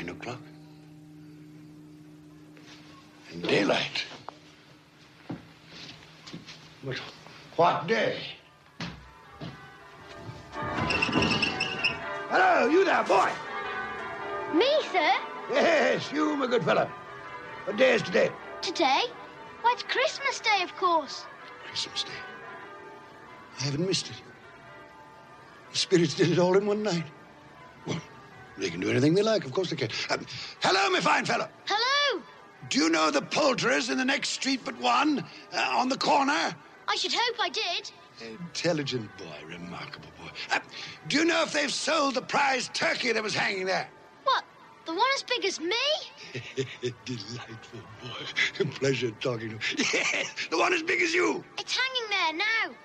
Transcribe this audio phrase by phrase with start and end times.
[0.00, 0.38] Nine o'clock.
[3.30, 4.06] And daylight.
[6.82, 6.96] But
[7.56, 8.18] what day?
[12.30, 13.28] Hello, you there, boy.
[14.54, 15.12] Me, sir?
[15.52, 16.88] Yes, you, my good fellow.
[17.66, 18.30] What day is today?
[18.62, 19.02] Today?
[19.60, 21.26] Why, it's Christmas Day, of course.
[21.66, 22.20] Christmas Day.
[23.58, 24.16] I haven't missed it.
[25.72, 27.04] The spirits did it all in one night.
[28.60, 29.44] They can do anything they like.
[29.46, 29.88] Of course they can.
[30.10, 30.26] Um,
[30.62, 31.48] hello, my fine fellow.
[31.64, 32.22] Hello!
[32.68, 36.54] Do you know the poulterers in the next street but one, uh, on the corner?
[36.86, 37.90] I should hope I did.
[38.20, 40.28] Intelligent boy, remarkable boy.
[40.52, 40.60] Uh,
[41.08, 43.88] do you know if they've sold the prize turkey that was hanging there?
[44.24, 44.44] What?
[44.84, 45.74] The one as big as me?
[47.06, 48.64] Delightful boy.
[48.74, 49.84] Pleasure talking to you.
[49.94, 51.42] Yes, the one as big as you.
[51.58, 52.76] It's hanging there now.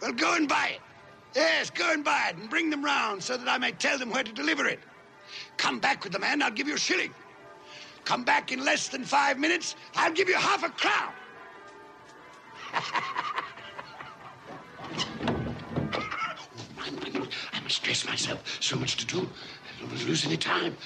[0.00, 0.80] Well, go and buy it.
[1.34, 4.10] Yes, go and buy it and bring them round so that I may tell them
[4.10, 4.78] where to deliver it.
[5.56, 7.12] Come back with the man, I'll give you a shilling.
[8.04, 11.12] Come back in less than five minutes, I'll give you half a crown.
[17.52, 18.58] I must dress myself.
[18.60, 19.18] So much to do.
[19.18, 20.76] I don't want to lose any time.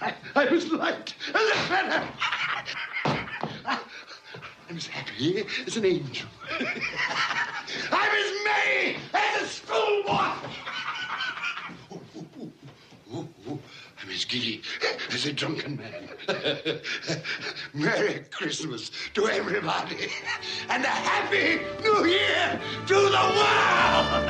[0.00, 2.08] I, I was light as a feather.
[4.68, 6.28] I'm as happy as an angel.
[6.60, 10.48] I'm as merry as a schoolboy.
[14.20, 14.60] I'm as giddy
[15.14, 16.10] as a drunken man.
[17.72, 20.10] Merry Christmas to everybody,
[20.68, 24.26] and a Happy New Year to the world!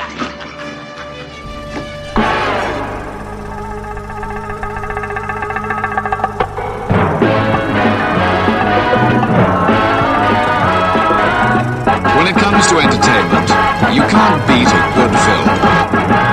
[12.17, 13.51] When it comes to entertainment,
[13.93, 16.30] you can't beat a good film.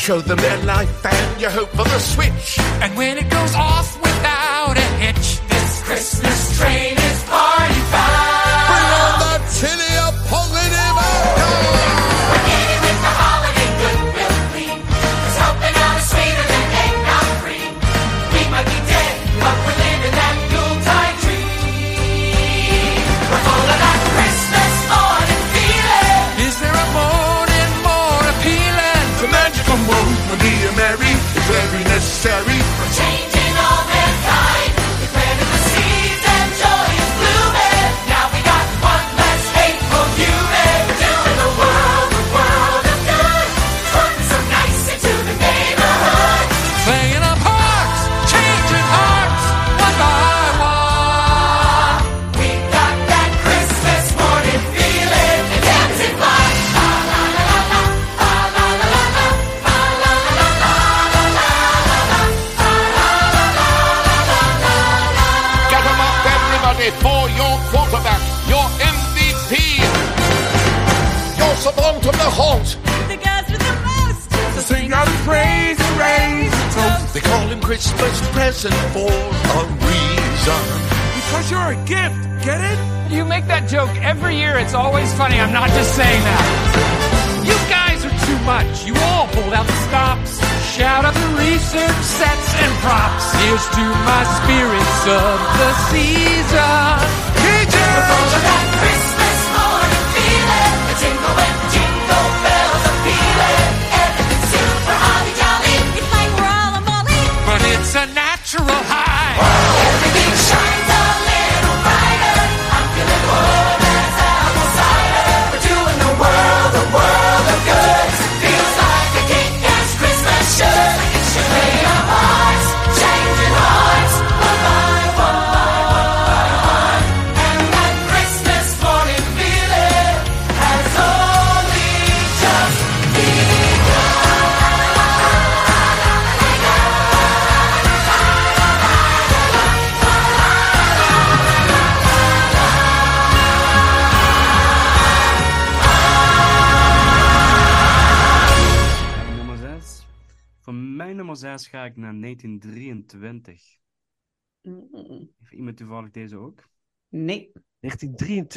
[0.00, 2.58] Show them their life and you hope for the switch.
[2.80, 4.09] And when it goes off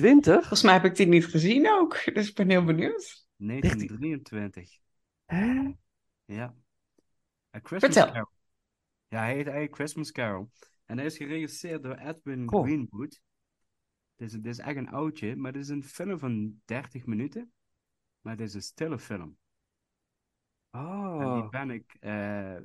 [0.02, 0.34] 1923?
[0.40, 2.14] volgens mij heb ik die niet gezien ook.
[2.14, 3.28] Dus ik ben heel benieuwd.
[3.36, 4.80] 1923.
[5.26, 5.72] Hè?
[6.26, 6.56] Ja.
[7.56, 8.12] A Christmas Vertel.
[8.12, 8.30] Carol.
[9.08, 10.50] Ja, hij heet eigenlijk Christmas Carol.
[10.86, 12.64] En hij is geregisseerd door Edwin Cool.
[12.64, 13.22] Greenwood.
[14.16, 17.52] Dit is, dit is echt een oudje, maar dit is een film van 30 minuten.
[18.22, 19.38] Maar het is een stille film.
[20.72, 20.80] En
[21.20, 21.50] die Oh.
[21.50, 22.56] ben ik, eh,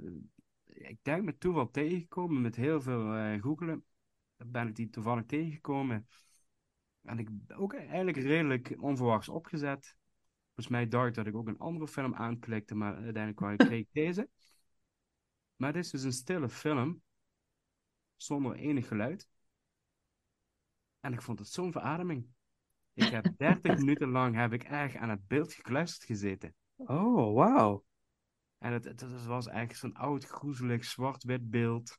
[0.65, 3.85] ik denk met toeval tegengekomen, met heel veel eh googelen.
[4.37, 6.07] Ben ik die toevallig tegengekomen.
[7.09, 9.97] En ik ben ook eigenlijk redelijk onverwachts opgezet.
[10.47, 14.29] Volgens mij dacht dat ik ook een andere film aanklikte, maar uiteindelijk kreeg ik deze.
[15.57, 17.03] Maar dit is dus een stille film,
[18.17, 19.29] zonder enig geluid.
[21.01, 22.27] En ik vond het zo'n verademing.
[22.93, 26.55] Ik heb 30 minuten lang heb ik echt aan het beeld gekluisterd gezeten.
[26.77, 27.85] Oh, wauw.
[28.59, 31.99] En het, het, het was eigenlijk zo'n oud, groezelig, zwart-wit beeld.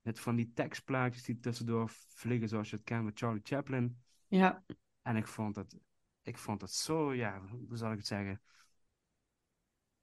[0.00, 4.02] Met van die tekstplaatjes die tussendoor vliegen, zoals je het kent met Charlie Chaplin.
[4.28, 4.64] Ja,
[5.02, 5.76] En ik vond het,
[6.22, 8.42] ik vond het zo, ja, hoe zal ik het zeggen?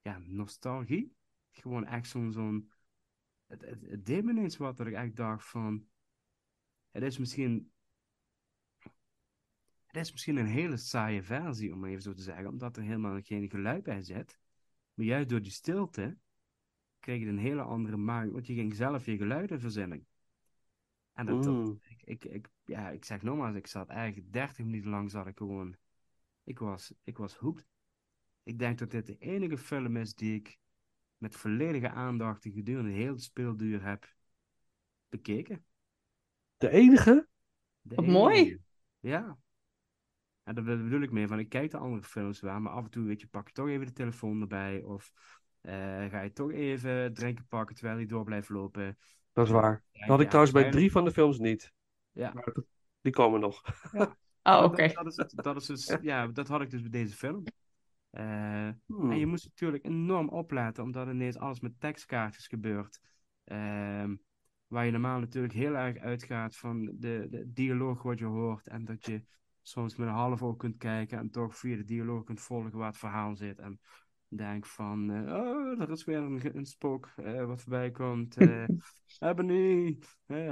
[0.02, 1.16] Ja, nostalgie.
[1.52, 2.72] Gewoon echt zo'n, zo'n,
[3.48, 5.88] het, het, het deed me ineens wat dat ik echt dacht van,
[6.92, 7.72] het is misschien,
[9.86, 13.22] het is misschien een hele saaie versie, om even zo te zeggen, omdat er helemaal
[13.22, 14.40] geen geluid bij zit.
[14.94, 16.18] Maar juist door die stilte
[17.00, 20.08] kreeg je een hele andere maak, want je ging zelf je geluiden verzinnen.
[21.14, 21.80] En dat, dat, Mm.
[22.06, 25.76] Ik, ik, ja, ik zeg nogmaals, ik zat eigenlijk 30 minuten lang zat ik gewoon,
[26.44, 27.68] ik was, ik was hooked.
[28.44, 30.58] Ik denk dat dit de enige film is die ik
[31.18, 34.16] met volledige aandacht gedurende heel de speelduur heb
[35.10, 35.66] bekeken.
[36.58, 37.28] De enige?
[37.82, 38.20] De Wat enige.
[38.20, 38.62] mooi.
[39.00, 39.38] Ja.
[40.44, 42.90] En daar bedoel ik mee van, ik kijk de andere films wel, maar af en
[42.90, 45.12] toe, weet je, pak je toch even de telefoon erbij, of
[45.62, 45.74] eh,
[46.10, 48.98] ga je toch even drinken pakken terwijl je door blijft lopen.
[49.34, 49.84] Dat is waar.
[49.92, 51.74] Dat had ik trouwens bij drie van de films niet.
[52.16, 52.32] Ja.
[52.34, 52.56] Maar
[53.02, 53.62] die komen nog.
[53.94, 54.88] oh, Dat- oké.
[54.88, 57.44] Dat, is het, dat is dus, ja, dat had ik dus bij deze film.
[58.10, 59.12] Eh, Hmm.
[59.12, 63.00] En je moest natuurlijk enorm opletten, omdat ineens alles met tekstkaartjes gebeurt.
[63.44, 64.16] Ehm,
[64.68, 68.68] waar je normaal natuurlijk heel erg uitgaat van de, de dialoog wat je hoort.
[68.68, 69.24] En dat je
[69.62, 72.88] soms met een half oog kunt kijken en toch via de dialoog kunt volgen waar
[72.88, 73.60] het verhaal zit.
[73.60, 73.80] En
[74.28, 78.38] denk van, eh, oh, er is weer een, een spook eh, wat voorbij komt.
[78.38, 78.68] eh
[79.20, 80.00] Ebony,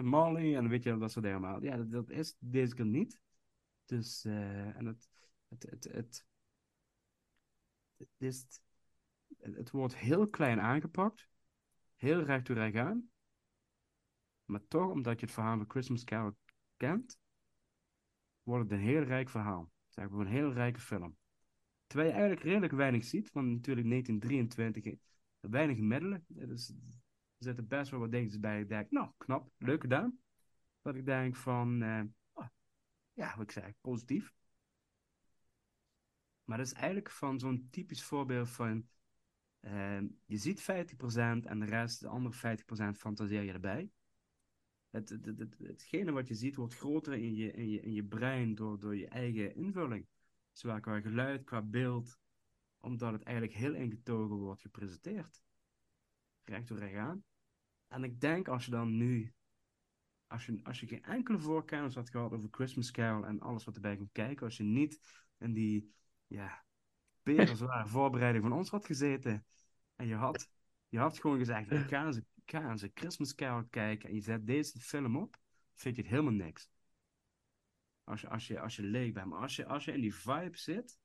[0.01, 1.63] Molly, en weet je, dat soort dingen allemaal.
[1.63, 3.19] Ja, dat, dat is deze keer niet.
[3.85, 5.09] Dus, eh, en het,
[5.47, 6.25] het, het, het,
[7.97, 8.45] het, is,
[9.37, 11.29] het wordt heel klein aangepakt,
[11.95, 13.09] heel recht toe recht aan.
[14.45, 16.37] Maar toch, omdat je het verhaal van Christmas Carol
[16.77, 17.19] kent,
[18.43, 19.71] wordt het een heel rijk verhaal.
[19.89, 21.17] Zeg maar, een heel rijke film.
[21.93, 26.25] Terwijl je eigenlijk redelijk weinig ziet, want natuurlijk 1923, eh, weinig middelen.
[26.37, 26.59] Er
[27.37, 28.59] zitten best wel wat dingetjes bij.
[28.61, 30.19] Ik denk, nou, knap, leuk gedaan.
[30.81, 32.01] Dat ik denk van, eh,
[32.33, 32.47] oh,
[33.13, 34.33] ja, wat ik zeg, positief.
[36.43, 38.87] Maar dat is eigenlijk van zo'n typisch voorbeeld van,
[39.59, 43.89] eh, je ziet 50% en de rest, de andere 50% fantaseer je erbij.
[44.89, 48.03] Het, het, het- hetgene wat je ziet wordt groter in je, in je, in je
[48.03, 50.07] brein door, door je eigen invulling.
[50.53, 52.17] Zowel qua geluid, qua beeld,
[52.79, 55.43] omdat het eigenlijk heel ingetogen wordt gepresenteerd.
[56.43, 57.23] Recht door recht aan.
[57.87, 59.33] En ik denk als je dan nu,
[60.27, 63.75] als je, als je geen enkele voorkennis had gehad over Christmas Carol en alles wat
[63.75, 64.99] erbij komt kijken, als je niet
[65.37, 65.93] in die,
[66.27, 66.65] ja,
[67.23, 69.45] zware voorbereiding van ons had gezeten
[69.95, 70.49] en je had,
[70.87, 74.15] je had gewoon gezegd, ik ga eens, ik ga eens een Christmas Carol kijken en
[74.15, 75.37] je zet deze film op,
[75.73, 76.69] vind je het helemaal niks.
[78.03, 80.15] Als je, als je, als je leeg bent, maar als je, als je in die
[80.15, 80.99] vibe zit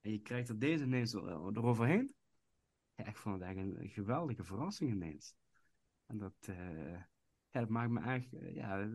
[0.00, 2.14] en je krijgt er deze ineens er- eroverheen,
[2.94, 5.34] ja, ik vond het eigenlijk een, een geweldige verrassing ineens.
[6.06, 6.92] En dat, eh,
[7.50, 8.88] ja, dat maakt me eigenlijk, eh, ja,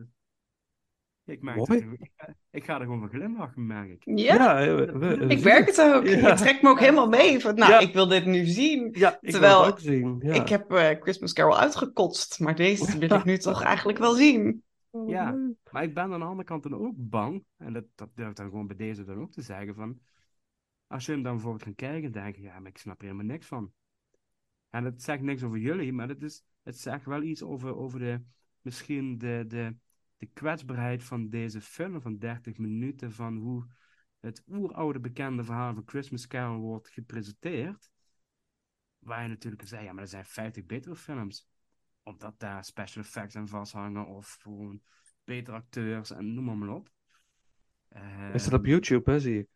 [1.24, 4.18] ik, maak ik, ga, ik ga er gewoon van glimlachen, merk ik.
[4.18, 6.06] Ja, eh, we- we- ik werk het ook.
[6.06, 6.28] Ja.
[6.28, 7.40] Je trekt me ook helemaal mee.
[7.40, 7.78] Van, nou, Ja.
[7.78, 8.88] ik wil dit nu zien.
[8.92, 10.18] Ja, ik Terwijl wil het ook zien.
[10.22, 10.34] Ja.
[10.34, 14.62] Ik heb eh, Christmas Carol uitgekotst, maar deze wil ik nu toch eigenlijk wel zien.
[15.06, 18.30] Ja, maar ik ben aan de andere kant dan ook bang, en dat, dat durf
[18.30, 20.00] ik dan gewoon bij deze dan ook te zeggen, van,
[20.86, 23.26] als je hem dan bijvoorbeeld gaat kijken, denk je, ja, maar ik snap er helemaal
[23.26, 23.72] niks van.
[24.70, 27.98] En het zegt niks over jullie, maar het, is, het zegt wel iets over, over
[27.98, 28.22] de,
[28.60, 29.76] misschien de, de,
[30.16, 33.66] de kwetsbaarheid van deze film van 30 minuten, van hoe
[34.20, 37.90] het oeroude bekende verhaal van Christmas Carol wordt gepresenteerd.
[38.98, 41.48] Waar je natuurlijk zei, ja, maar er zijn 50 betere films.
[42.08, 44.80] Omdat daar special effects aan vasthangen of gewoon
[45.24, 46.90] betere acteurs en noem maar, maar op.
[48.32, 49.48] Is dat op YouTube, hè, zie ik.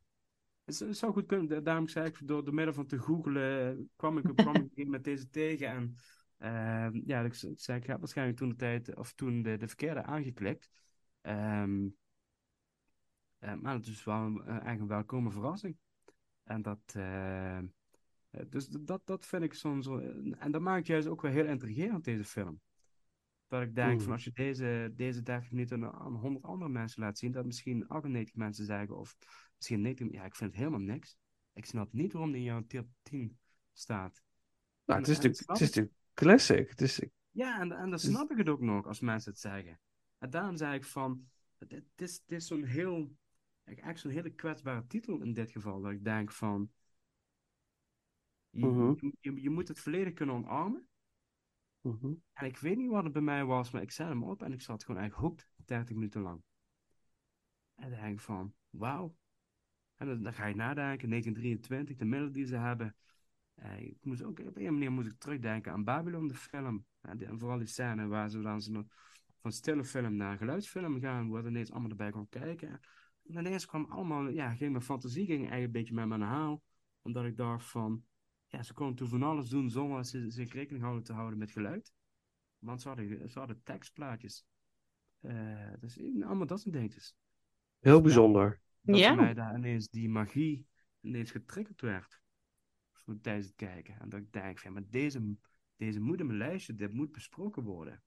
[0.65, 1.49] Het zou- het zou goed kunnen.
[1.49, 5.05] Da- Daarom zei ik, door, door middel van te googlen kwam ik, kwam ik met
[5.05, 5.69] deze tegen.
[5.69, 5.97] En
[6.43, 9.57] Ehm, ja, ik, z- ik zei, ik heb waarschijnlijk toen de tijd, of toen de,
[9.57, 10.71] de verkeerde aangeklikt.
[11.21, 11.89] Ehm,
[13.39, 15.77] eh, maar het is wel een, eh, eigenlijk een welkome verrassing.
[16.45, 17.65] En dat, eh, eh,
[18.49, 19.99] dus d- dat, dat vind ik zo'n, zo,
[20.39, 22.61] en dat maakt juist ook wel heel intrigerend, deze film.
[23.47, 24.01] Dat ik denk Mm.
[24.01, 27.45] van als je deze, deze 30 minuten aan- aan 100 andere mensen laat zien, dat
[27.45, 29.17] misschien 98 mensen zeggen, of
[29.57, 31.17] misschien 90, ja, ik vind het helemaal niks.
[31.53, 33.39] Ik snap niet waarom die in jouw top 10
[33.73, 34.23] staat.
[34.85, 36.69] Nou, En- het is natuurlijk het is classic.
[36.71, 39.41] Het is, ja, en, en dan Dus- snap ik het ook nog als mensen het
[39.41, 39.81] zeggen.
[40.19, 43.17] En daarom zei ik van, dit, dit is, dit is zo'n heel,
[43.65, 45.81] eigenlijk zo'n hele kwetsbare titel in dit geval.
[45.81, 46.71] Dat ik denk van,
[48.53, 48.95] je, Mhm.
[49.01, 50.87] je, je, je moet het volledig kunnen omarmen.
[51.81, 52.13] Mhm.
[52.33, 54.53] En ik weet niet wat het bij mij was, maar ik zet hem op en
[54.53, 56.43] ik zat gewoon eigenlijk hooked 30 minuten lang.
[57.75, 59.17] En dan denk ik van, wauw.
[59.97, 62.97] En dan, dan ga je nadenken, 1923, de middelen die ze hebben.
[63.55, 66.87] Eh, ik moest ook, op een manier moest ik terugdenken aan Babylon, de film.
[67.01, 68.85] En, vooral die scène waar ze dan zo
[69.41, 72.81] van stille film naar geluidsfilm gaan, waar ineens allemaal erbij kon kijken.
[73.23, 76.63] En ineens kwam allemaal, ja, ging mijn fantasie ging eigenlijk een beetje met de haal.
[77.03, 78.05] Omdat ik dacht van,
[78.53, 81.51] ja, ze konden toen van alles doen zonder ze, zich rekening houden te houden met
[81.51, 81.93] geluid.
[82.59, 84.45] Want ze hadden, ze hadden tekstplaatjes.
[85.21, 87.15] Eh, dus allemaal dat soort dingetjes.
[87.79, 88.61] Heel bijzonder.
[88.81, 89.15] Dat Ja.
[89.15, 90.67] mij daar ineens die magie
[91.01, 92.21] ineens getriggerd werd.
[92.93, 94.01] Voor tijdens het kijken.
[94.01, 95.35] En dat ik denk, van, maar deze,
[95.77, 98.03] deze moet in mijn lijstje, dit moet besproken worden.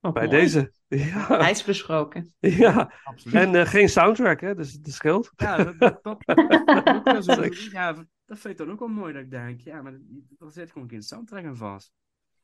[0.00, 0.28] Bij mooi.
[0.28, 0.72] deze.
[0.88, 1.26] Ja.
[1.38, 2.34] Hij is besproken.
[2.64, 2.92] ja.
[3.04, 3.36] Absoluut.
[3.36, 4.54] En eh, geen soundtrack, hè?
[4.54, 5.32] Dus het scheelt.
[5.36, 7.42] Ja, dat, dat, dat, dat, ook wel zo-
[7.78, 9.92] ja, dat vind ik dan ook wel mooi dat ik denk, ja, maar
[10.38, 11.92] er zit gewoon geen soundtrack aan vast.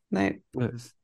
[0.07, 0.45] Nee.
[0.51, 0.71] Nee.
[0.71, 0.95] Dus,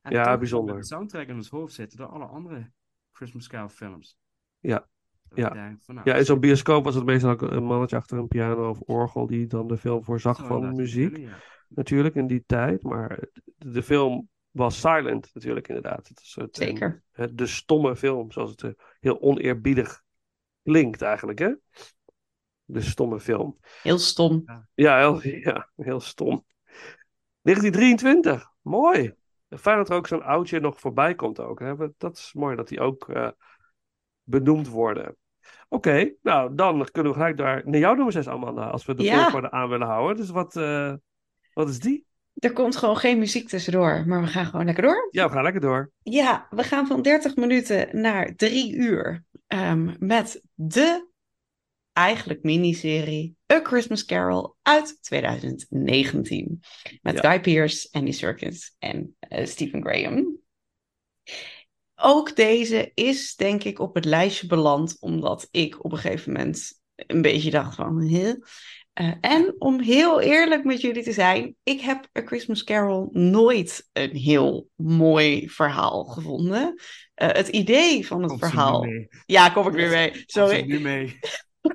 [0.00, 0.76] en Ja, toch bijzonder.
[0.76, 2.70] De soundtrack in ons hoofd zitten door alle andere
[3.12, 4.16] Christmas Carol films.
[4.58, 4.88] Ja.
[5.28, 5.46] Dat Ja.
[5.48, 8.18] ik denk van, nou, Ja, in zo'n bioscoop was het meestal ook een mannetje achter
[8.18, 11.12] een piano of orgel die dan de film voorzag van muziek.
[11.12, 11.38] kunnen, ja.
[11.68, 16.08] Natuurlijk in die tijd, maar de, de film was silent natuurlijk inderdaad.
[16.08, 17.02] Het is het, Zeker.
[17.12, 20.02] het- de stomme film, zoals het eh, heel oneerbiedig
[20.62, 21.52] klinkt eigenlijk, hè?
[22.70, 23.58] De stomme film.
[23.82, 24.44] Heel stom.
[24.74, 26.44] Ja, heel, ja, heel stom.
[27.42, 29.14] 1923, mooi.
[29.58, 31.60] Fijn dat er ook zo'n oudje nog voorbij komt ook.
[31.60, 31.74] Hè?
[31.98, 33.28] Dat is mooi dat die ook eh,
[34.22, 35.16] benoemd worden.
[35.68, 39.02] Oké, nou dan kunnen we gelijk daar naar jouw nummer 6, Amanda, als we de
[39.02, 39.22] Ja.
[39.22, 40.16] volgorde aan willen houden.
[40.16, 40.94] Dus wat, eh,
[41.52, 42.06] wat is die?
[42.34, 45.08] Er komt gewoon geen muziek tussendoor, maar we gaan gewoon lekker door.
[45.10, 45.90] Ja, we gaan lekker door.
[46.02, 49.24] Ja, we gaan van 30 minuten naar 3 uur.
[49.46, 51.07] ehm, met de
[51.98, 56.60] eigenlijk miniserie A Christmas Carol uit 2019.
[57.02, 57.30] Met Ja.
[57.30, 60.38] Guy Pearce, Andy Serkis en eh, Stephen Graham.
[61.94, 66.80] Ook deze is denk ik op het lijstje beland, omdat ik op een gegeven moment
[66.96, 68.00] een beetje dacht van...
[68.00, 68.34] Huh?
[68.92, 73.88] Eh, en om heel eerlijk met jullie te zijn, ik heb A Christmas Carol nooit
[73.92, 76.74] een heel mooi verhaal gevonden.
[77.14, 78.86] Eh, het idee van het Komt verhaal.
[79.26, 80.22] Ja, kom ik weer mee.
[80.26, 80.62] Sorry.
[80.66, 81.18] nu mee?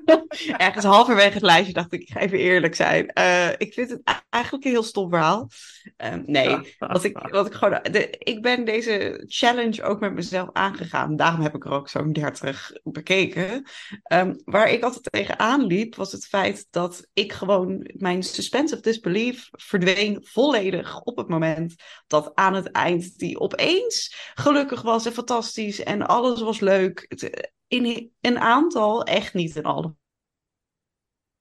[0.57, 3.07] Ergens halverwege het lijstje dacht ik, ik ga even eerlijk zijn.
[3.07, 5.49] Eh, ik vind het eigenlijk een heel stom verhaal.
[5.97, 7.79] Ehm, nee, wat ik, wat ik gewoon.
[7.91, 11.15] De, ik ben deze challenge ook met mezelf aangegaan.
[11.15, 13.63] Daarom heb ik er ook zo'n 30 bekeken.
[14.03, 17.89] Ehm, waar ik altijd tegenaan liep, was het feit dat ik gewoon.
[17.93, 21.75] Mijn suspense of disbelief verdween volledig op het moment
[22.07, 27.05] dat aan het eind die opeens gelukkig was en fantastisch en alles was leuk.
[27.07, 29.95] Het- In een aantal, echt niet in alle.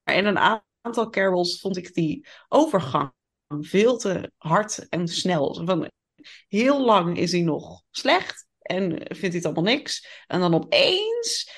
[0.03, 3.13] Maar in een aantal carols vond ik die overgang
[3.61, 5.55] veel te hard en snel.
[5.65, 5.91] Van,
[6.49, 10.25] heel lang is hij nog slecht en vindt hij het allemaal niks.
[10.27, 11.51] En dan opeens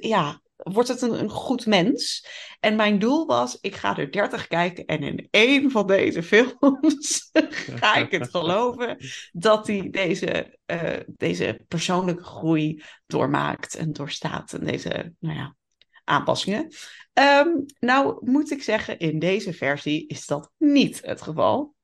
[0.00, 2.26] ja, wordt het een, goed mens.
[2.60, 7.30] En mijn doel was, ik ga er 30 kijken en in één van deze films
[7.50, 8.96] ga ik het geloven
[9.32, 14.52] dat hij deze, eh, deze persoonlijke groei doormaakt en doorstaat.
[14.52, 15.56] En deze, nou ja,
[16.04, 16.68] aanpassingen.
[17.12, 21.74] Ehm, nou moet ik zeggen, in deze versie is dat niet het geval.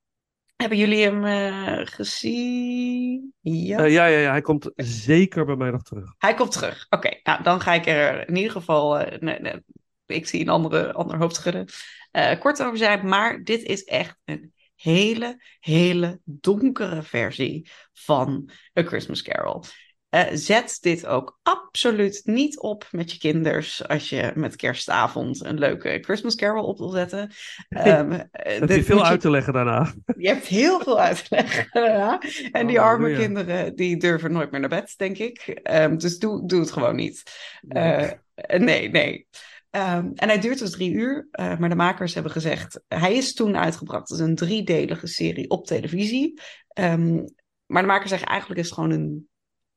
[0.59, 3.33] Hebben jullie hem eh, gezien?
[3.41, 3.77] Ja.
[3.77, 6.13] Eh, ja, ja, ja, hij komt zeker bij mij nog terug.
[6.17, 6.85] Hij komt terug.
[6.89, 8.99] Oké, nou dan ga ik er in ieder geval.
[8.99, 9.63] eh, nee, nee,
[10.05, 11.65] ik zie een andere, ander hoofd schudden.
[12.11, 13.07] eh, kort over zijn.
[13.07, 18.49] Maar dit is echt een hele, hele donkere versie van
[18.79, 19.63] A Christmas Carol.
[20.09, 25.59] Eh, zet dit ook absoluut niet op met je kinders als je met kerstavond een
[25.59, 27.31] leuke Christmas Carol op wil zetten.
[27.69, 29.93] Ehm, eh, Heb je veel moet uit te leggen daarna?
[30.17, 31.83] je hebt heel veel uit te leggen.
[31.83, 32.21] ja.
[32.51, 33.25] En die arme Halleluja.
[33.25, 35.39] kinderen, die durven nooit meer naar bed, denk ik.
[35.63, 37.23] Ehm, dus doe, doe het gewoon niet.
[37.61, 38.17] Nee.
[38.35, 39.27] Eh, nee, nee.
[39.69, 43.33] Ehm, en hij duurt dus drie uur, eh, maar de makers hebben gezegd, hij is
[43.33, 46.41] toen uitgebracht als een driedelige serie op televisie.
[46.67, 47.15] Ehm,
[47.65, 49.28] maar de makers zeggen eigenlijk is het gewoon een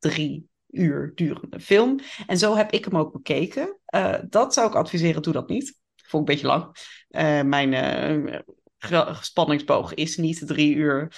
[0.02, 1.99] drie uur durende film.
[2.26, 3.78] En zo heb ik hem ook bekeken.
[3.85, 5.80] Eh, dat zou ik adviseren, doe dat niet.
[5.97, 6.76] Vond ik een beetje lang.
[7.09, 8.44] Eh, mijn
[8.78, 11.14] ge- spanningsboog is niet drie uur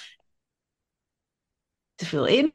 [1.94, 2.54] te veel in.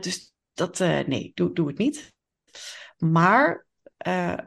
[0.00, 2.12] Dus dat, nee, doe, doe het niet.
[2.96, 3.66] Maar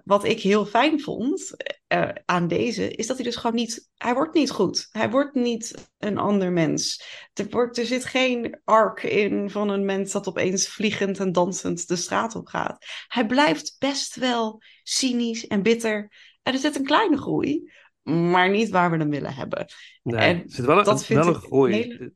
[0.03, 1.55] wat ik heel fijn vond
[1.89, 4.87] eh, aan deze, is dat hij dus gewoon niet, hij wordt niet goed.
[4.91, 7.03] Hij wordt niet een ander mens.
[7.33, 11.87] Er, wordt, er zit geen arc in van een mens dat opeens vliegend en dansend
[11.87, 12.85] de straat op gaat.
[13.07, 16.11] Hij blijft best wel cynisch en bitter.
[16.43, 19.65] En er zit een kleine groei, maar niet waar we hem willen hebben.
[20.03, 21.73] Nee, En er zit wel, een- dat vind wel een ik groei.
[21.73, 22.13] hele-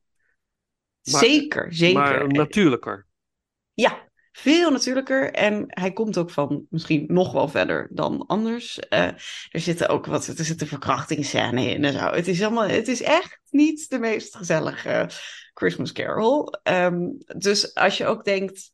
[1.12, 2.00] Maar- zeker, zeker.
[2.02, 3.08] Maar natuurlijker.
[3.74, 5.32] Ja, veel natuurlijker.
[5.32, 8.80] En hij komt ook van misschien nog wel verder dan anders.
[8.80, 9.08] Eh,
[9.50, 12.06] er zitten ook wat, er zitten verkrachtingsscènes in en zo.
[12.06, 15.10] Het is allemaal, het is echt niet de meest gezellige
[15.54, 16.52] Christmas Carol.
[16.64, 18.72] Ehm, dus als je ook denkt,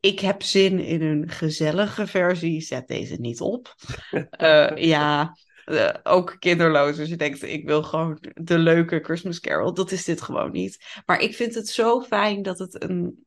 [0.00, 3.74] ik heb zin in een gezellige versie, zet deze niet op.
[4.30, 6.98] Eh, ja, eh, ook kinderloos.
[6.98, 9.74] Als je denkt, ik wil gewoon de leuke Christmas Carol.
[9.74, 11.02] Dat is dit gewoon niet.
[11.06, 13.25] Maar ik vind het zo fijn dat het een,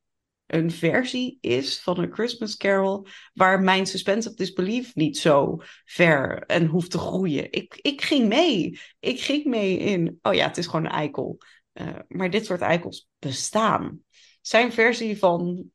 [0.50, 3.08] een versie is van een Christmas Carol.
[3.34, 7.52] waar mijn suspense of disbelief niet zo ver en hoeft te groeien.
[7.52, 8.80] Ik, ik ging mee.
[9.00, 10.20] Ik ging mee in.
[10.22, 11.38] Oh ja, het is gewoon een eikel.
[11.72, 14.00] Eh, maar dit soort eikels bestaan.
[14.42, 15.72] Zijn versie van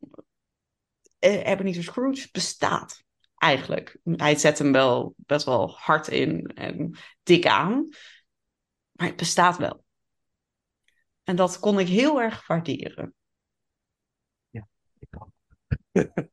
[1.19, 3.03] eh, Ebenezer Scrooge bestaat
[3.37, 3.99] eigenlijk.
[4.05, 7.89] Hij zet hem wel best wel hard in en dik aan.
[8.93, 9.85] Maar het bestaat wel.
[11.23, 13.15] En dat kon ik heel erg waarderen.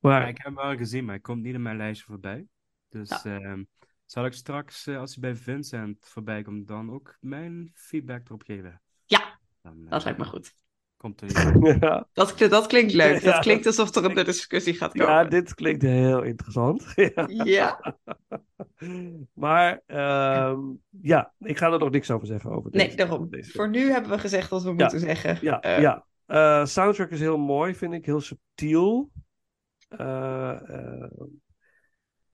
[0.00, 2.46] Maar ik heb hem wel gezien, maar hij komt niet in mijn lijstje voorbij.
[2.88, 3.62] Dus ehm,
[4.06, 8.42] zal ik straks, eh, als hij bij Vincent voorbij komt, dan ook mijn feedback erop
[8.42, 8.82] geven?
[9.04, 10.56] Ja, Dan, eh, dat lijkt me goed.
[10.96, 11.28] Komt er
[11.80, 13.12] ja, Dat, dat klinkt leuk.
[13.22, 15.12] Dat Ja, klinkt alsof er een discussie gaat komen.
[15.14, 16.92] ja, dit klinkt heel interessant.
[16.94, 17.28] Ja.
[17.44, 17.96] Ja.
[19.34, 20.60] Maar ehm,
[21.00, 22.50] ja, ik ga er nog niks over zeggen.
[22.50, 23.30] Over Nee, daarom.
[23.30, 25.38] deze Voor nu hebben we gezegd wat we moeten zeggen.
[25.40, 26.06] Ja, Eh, ja.
[26.28, 28.06] Eh, soundtrack is heel mooi, vind ik.
[28.06, 29.10] Heel subtiel.
[29.88, 31.08] We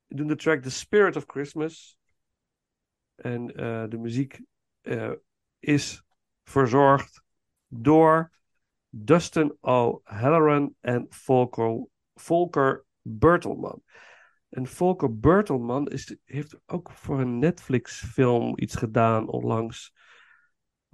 [0.07, 1.98] doen de track The Spirit of Christmas.
[3.14, 3.46] En
[3.90, 4.40] de muziek
[5.59, 6.02] is
[6.42, 7.22] verzorgd
[7.68, 8.33] door
[8.88, 13.83] Dustin O'Halloran en Volker, Volker Bertelman.
[14.48, 19.92] En Volker Bertelman is, heeft ook voor een Netflix-film iets gedaan onlangs.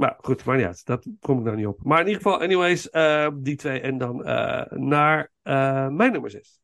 [0.00, 1.84] Maar goed, maar ja, dat kom ik nou niet op.
[1.84, 3.80] Maar in ieder geval, anyways, eh, die twee.
[3.80, 6.59] En dan eh, naar eh, mijn nummer 6.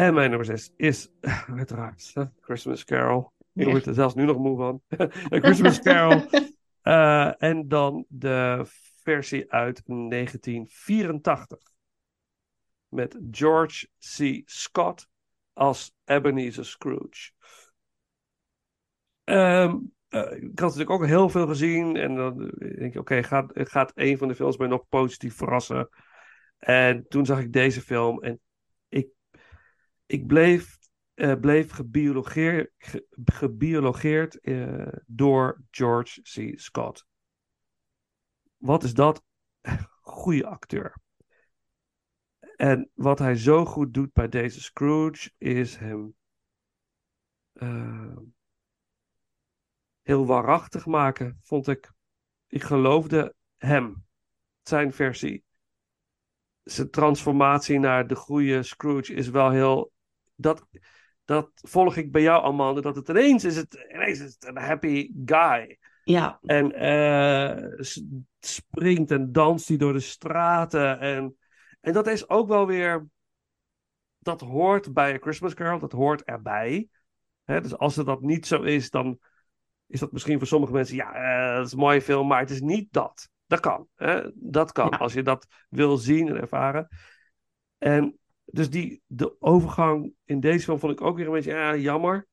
[0.00, 1.08] En mijn nummer 6 is
[1.58, 3.32] uiteraard eh, Christmas Carol.
[3.52, 3.70] Ja.
[3.70, 4.82] wordt er zelfs nu nog moe van.
[5.32, 6.22] A Christmas Carol.
[6.82, 8.62] Eh, en dan de
[9.02, 11.58] versie uit 1984.
[12.88, 14.42] Met George C.
[14.44, 15.08] Scott
[15.52, 17.30] als Ebenezer Scrooge.
[19.24, 19.76] Ehm,
[20.08, 21.96] eh, ik had natuurlijk ook heel veel gezien.
[21.96, 25.88] En dan denk je, oké, gaat, gaat een van de films mij nog positief verrassen?
[26.58, 28.40] En toen zag ik deze film en ik,
[30.10, 30.78] ik bleef,
[31.14, 36.58] eh, bleef gebiologeer, ge- gebiologeerd eh, door George C.
[36.58, 37.06] Scott.
[38.56, 39.24] Wat is dat?
[40.00, 40.96] Goeie acteur.
[42.56, 46.14] En wat hij zo goed doet bij deze Scrooge is hem
[47.52, 48.16] eh,
[50.02, 51.92] heel waarachtig maken, vond ik.
[52.46, 54.06] Ik geloofde hem,
[54.62, 55.44] zijn versie.
[56.62, 59.92] Zijn transformatie naar de goede Scrooge is wel heel.
[60.40, 60.66] Dat,
[61.24, 62.80] dat volg ik bij jou, Amanda.
[62.80, 65.78] Dat het ineens is het, ineens is het een happy guy.
[66.04, 67.84] Ja, En eh,
[68.38, 71.00] springt en danst hij door de straten.
[71.00, 71.36] En,
[71.80, 73.08] en dat is ook wel weer.
[74.18, 76.88] Dat hoort bij A Christmas Carol, dat hoort erbij.
[77.44, 79.18] Dus als het dat niet zo is, dan
[79.86, 80.96] is dat misschien voor sommige mensen.
[80.96, 83.30] Ja, eh, dat is een mooie film, maar het is niet dat.
[83.46, 83.88] Dat kan.
[83.94, 84.30] Hè?
[84.34, 84.88] Dat kan.
[84.90, 84.96] Ja.
[84.96, 86.88] Als je dat wil zien en ervaren.
[87.78, 88.18] En
[88.50, 92.26] dus die, de overgang in deze film vond ik ook weer een beetje ja, jammer.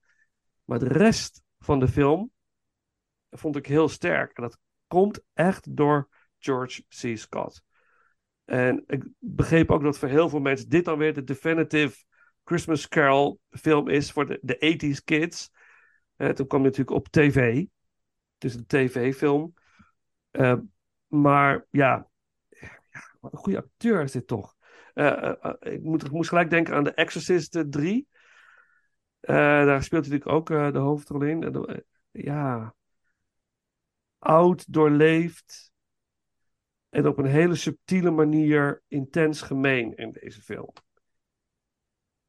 [0.64, 2.32] Maar de rest van de film
[3.30, 4.38] vond ik heel sterk.
[4.38, 7.18] En dat komt echt door George C.
[7.18, 7.64] Scott.
[8.46, 12.06] En ik begreep ook dat voor heel veel mensen dit dan weer de definitive
[12.44, 15.52] Christmas Carol film is voor de, de 80s kids.
[16.16, 17.66] Eh, toen kwam hij natuurlijk op tv.
[18.38, 19.54] Is een tv-film.
[20.32, 20.58] Eh,
[21.08, 22.10] maar ja,
[22.50, 22.82] ja,
[23.20, 24.57] wat een goede acteur is dit toch.
[24.98, 28.08] Eh, eh, ik, moet, moest gelijk denken aan The Exorcist eh, 3.
[29.20, 31.84] Eh, daar speelt natuurlijk ook de hoofdrol in.
[32.12, 32.76] Ja,
[34.18, 35.72] oud, doorleefd.
[36.90, 40.74] En op een hele subtiele manier intens gemeen in deze film.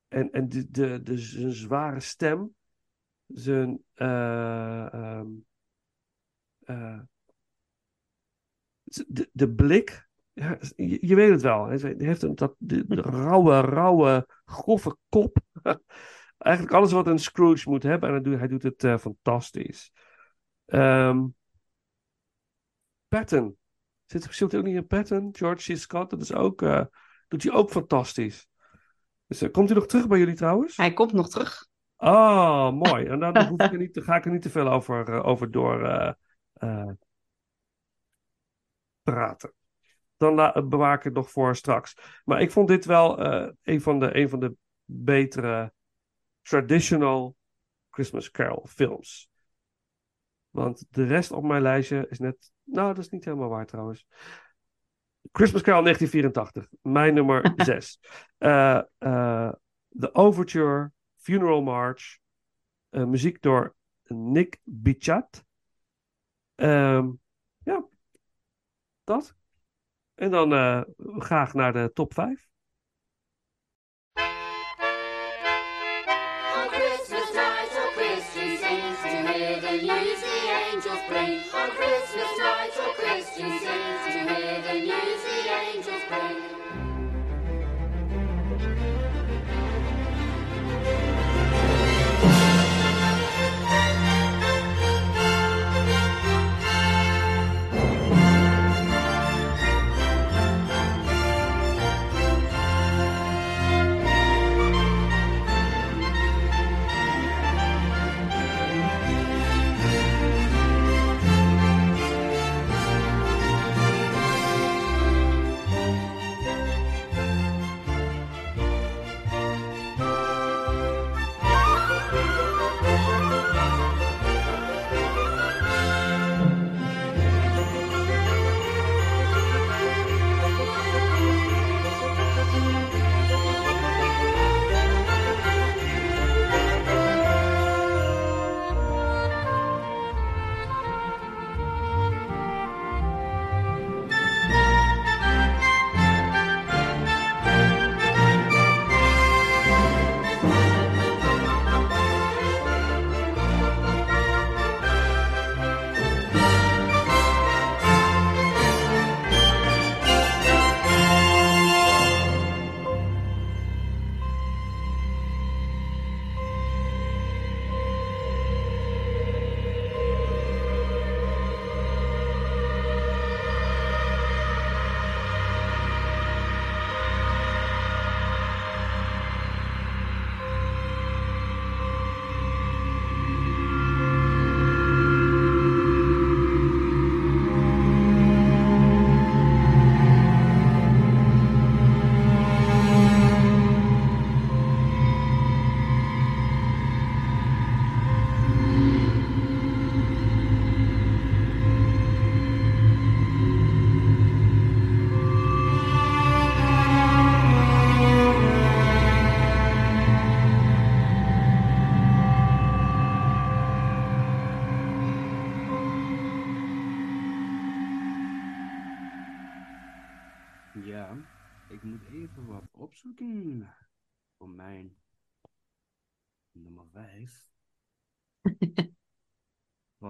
[0.09, 2.55] En, en de, de, zijn zware stem,
[3.27, 3.83] zijn.
[3.95, 5.27] eh, ehm,
[6.59, 7.01] eh,
[8.85, 10.08] de, de blik,
[10.39, 11.67] ja, je, je weet het wel.
[11.67, 15.39] Hij heeft een, dat, de, de rauwe, rauwe, grove kop.
[16.39, 18.09] Eigenlijk alles wat een Scrooge moet hebben.
[18.09, 19.93] En hij doet, hij doet het eh, fantastisch.
[20.67, 21.27] Ehm
[23.09, 23.57] Patton.
[24.07, 25.29] Zit, zit ook niet in Patton?
[25.33, 25.77] George C.
[25.77, 26.11] Scott.
[26.11, 26.85] Dat is ook, eh,
[27.29, 28.49] doet hij ook fantastisch.
[29.27, 30.77] Dus, eh, komt hij nog terug bij jullie trouwens?
[30.77, 31.67] hij komt nog terug.
[31.97, 33.07] Oh, mooi.
[33.13, 36.17] En dan hoef ik er niet, ga ik er niet te veel over, over door
[39.03, 39.53] praten.
[40.19, 41.97] Dan la- bewaar ik het nog voor straks.
[42.25, 45.73] Maar ik vond dit wel eh, een, van de, een van de betere
[46.43, 47.37] traditional
[47.91, 49.29] Christmas Carol films.
[50.51, 52.53] Want de rest op mijn lijstje is net.
[52.65, 54.07] Nou, dat is niet helemaal waar trouwens.
[55.33, 58.01] Christmas Carol 1984, mijn nummer 6.
[58.39, 59.53] Eh eh,
[59.99, 62.19] The Overture, Funeral March,
[62.89, 65.45] eh, muziek door Nick Bichat.
[66.55, 67.11] Ehm,
[67.59, 67.87] ja,
[69.05, 69.38] dat.
[70.19, 70.81] En dan eh,
[71.19, 72.48] graag naar de top 5.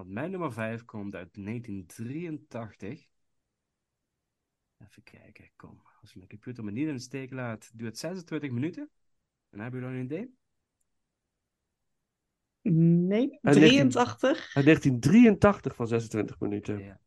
[0.09, 3.07] Mijn nummer 5 komt uit 1983.
[4.77, 5.81] Even kijken, kom.
[6.01, 8.89] Als mijn computer me niet in de steek laat, duurt 26 minuten.
[9.49, 10.37] En hebben jullie nog een idee?
[13.07, 14.55] Nee, Uit 83.
[14.55, 16.79] Uit 1983 van 26 minuten.
[16.79, 16.99] Ja.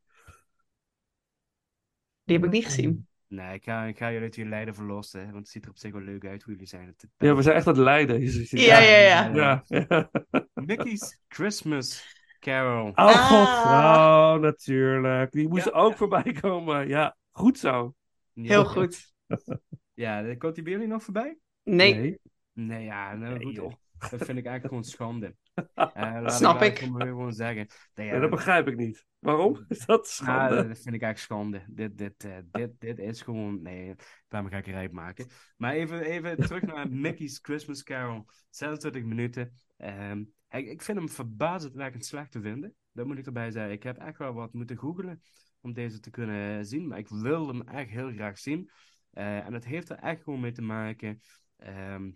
[2.25, 3.07] Die heb ik niet gezien.
[3.27, 5.71] Nee, ik ga, ik ga jullie uit je lijden verlossen, hè, want het ziet er
[5.71, 6.87] op zich wel leuk uit hoe jullie zijn.
[6.87, 8.21] Het- Ja, we zijn echt aan het lijden.
[8.61, 9.27] Ja, ja.
[9.35, 9.65] ja.
[9.69, 10.11] ja.
[10.55, 12.89] Mickey's Christmas Carol.
[12.95, 14.33] Oh god, Ah.
[14.35, 15.33] oh, natuurlijk.
[15.33, 15.97] Die moest Ja, ook ja.
[15.97, 16.89] voorbij komen.
[16.89, 17.95] Ja, goed zo.
[18.35, 19.13] Heel goed.
[19.95, 21.39] Ja, komt die bij jullie nog voorbij?
[21.63, 22.21] Nee,
[22.53, 23.55] Nee, ja, nou, Nee, goed.
[23.55, 23.73] joh.
[23.99, 25.35] Dat vind ik eigenlijk gewoon schande.
[25.75, 26.79] Eh, Snap ik.
[26.79, 27.67] gewoon- gewoon zeggen.
[27.95, 29.05] Nee, ja, Ja, dat begrijp ik niet.
[29.19, 29.65] Waarom?
[29.69, 30.55] Is dat schande?
[30.55, 31.65] Nou, dat vind ik eigenlijk schande.
[31.69, 33.63] Dit, dit, eh, dit, dit is gewoon.
[33.63, 33.95] Nee,
[34.29, 35.27] me ga ik rijp maken.
[35.57, 38.25] Maar even, even terug naar Mickey's Christmas Carol.
[38.51, 39.53] 26 minuten.
[39.77, 40.23] Ehm,
[40.59, 42.75] ik, ik vind hem verbazendwekkend slecht te vinden.
[42.93, 43.73] Dat moet ik erbij zeggen.
[43.73, 45.23] Ik heb echt wel wat moeten googlen
[45.61, 46.87] om deze te kunnen zien.
[46.87, 48.71] Maar ik wil hem echt heel graag zien.
[49.11, 51.21] Eh, en het heeft er echt gewoon mee te maken.
[51.57, 52.11] ehm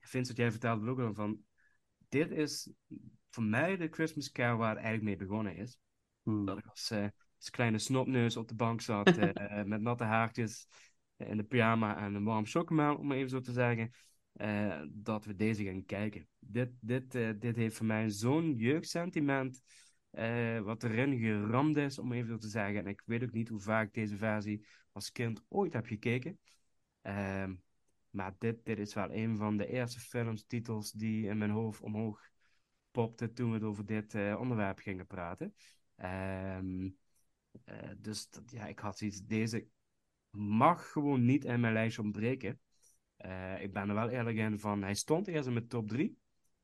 [0.00, 1.40] Vincent, jij vertelde ook al van.
[2.08, 2.72] Dit is
[3.30, 5.78] voor mij de Christmas Carol waar het eigenlijk mee begonnen is.
[6.22, 6.44] Hmm.
[6.44, 7.06] Dat ik als, eh,
[7.38, 10.68] als kleine snopneus op de bank zat eh, eh, met natte haartjes
[11.16, 13.92] eh, in de pyjama en een warm chocomel, om maar even zo te zeggen.
[14.32, 16.28] Eh, dat we deze gaan kijken.
[16.38, 19.62] Dit, dit, eh, dit heeft voor mij zo'n jeugdsentiment.
[20.10, 22.76] eh, wat erin geramd is, om even te zeggen.
[22.78, 26.38] En ik weet ook niet hoe vaak deze versie als kind ooit heb gekeken.
[27.02, 27.54] Ehm,
[28.10, 32.20] maar dit, dit is wel een van de eerste filmstitels die in mijn hoofd omhoog
[32.90, 35.54] popte toen we het over dit onderwerp gingen praten.
[35.96, 36.90] Ehm,
[37.64, 39.66] eh, dus dat- ja, ik had zoiets, deze
[40.30, 42.60] mag gewoon niet in mijn lijstje ontbreken.
[43.22, 46.18] Eh, ik ben er wel eerlijk in van, hij stond eerst in mijn top 3,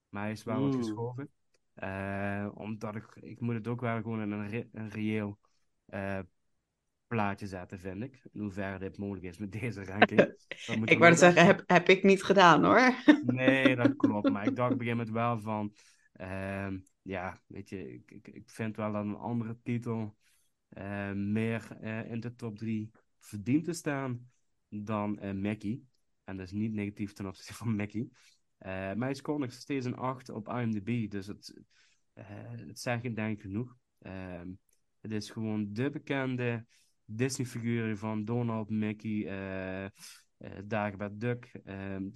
[0.08, 1.30] maar hij is wel wat geschoven.
[1.74, 5.38] Eh, omdat ik, ik moet het ook wel gewoon in een, re- een reëel
[5.86, 6.18] eh,
[7.06, 8.22] plaatje zetten, vind ik.
[8.32, 10.34] In hoeverre dit mogelijk is met deze ranking.
[10.84, 12.94] Ik wou zeggen, heb, heb ik niet gedaan hoor.
[13.20, 14.28] Nee, dat klopt.
[14.28, 15.74] Maar ik dacht op een gegeven moment wel van...
[16.12, 20.16] ehm, ja, weet je, ik, ik, ik vind wel dat een andere titel
[21.14, 24.30] meer in de top 3 verdient te staan
[24.68, 25.87] dan Mackie.
[26.28, 28.12] En dat is niet negatief ten opzichte van Mackie.
[28.58, 31.10] Eh, maar hij scoort nog steeds een 8 op IMDb.
[31.10, 31.62] Dus het,
[32.12, 33.76] eh het zegt denk genoeg.
[33.98, 34.48] Ehm,
[35.00, 36.66] het is gewoon de bekende
[37.04, 39.90] Disney-figuren van Donald, Mickey, eh eh
[40.64, 42.08] Dagobert Duck, ehm,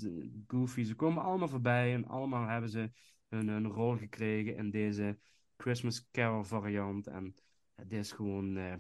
[0.47, 0.83] Goofy.
[0.83, 2.91] Ze komen allemaal voorbij en allemaal hebben ze
[3.29, 5.19] hun, rol gekregen in deze
[5.57, 7.07] Christmas Carol variant.
[7.07, 7.35] En
[7.75, 8.75] het is gewoon eh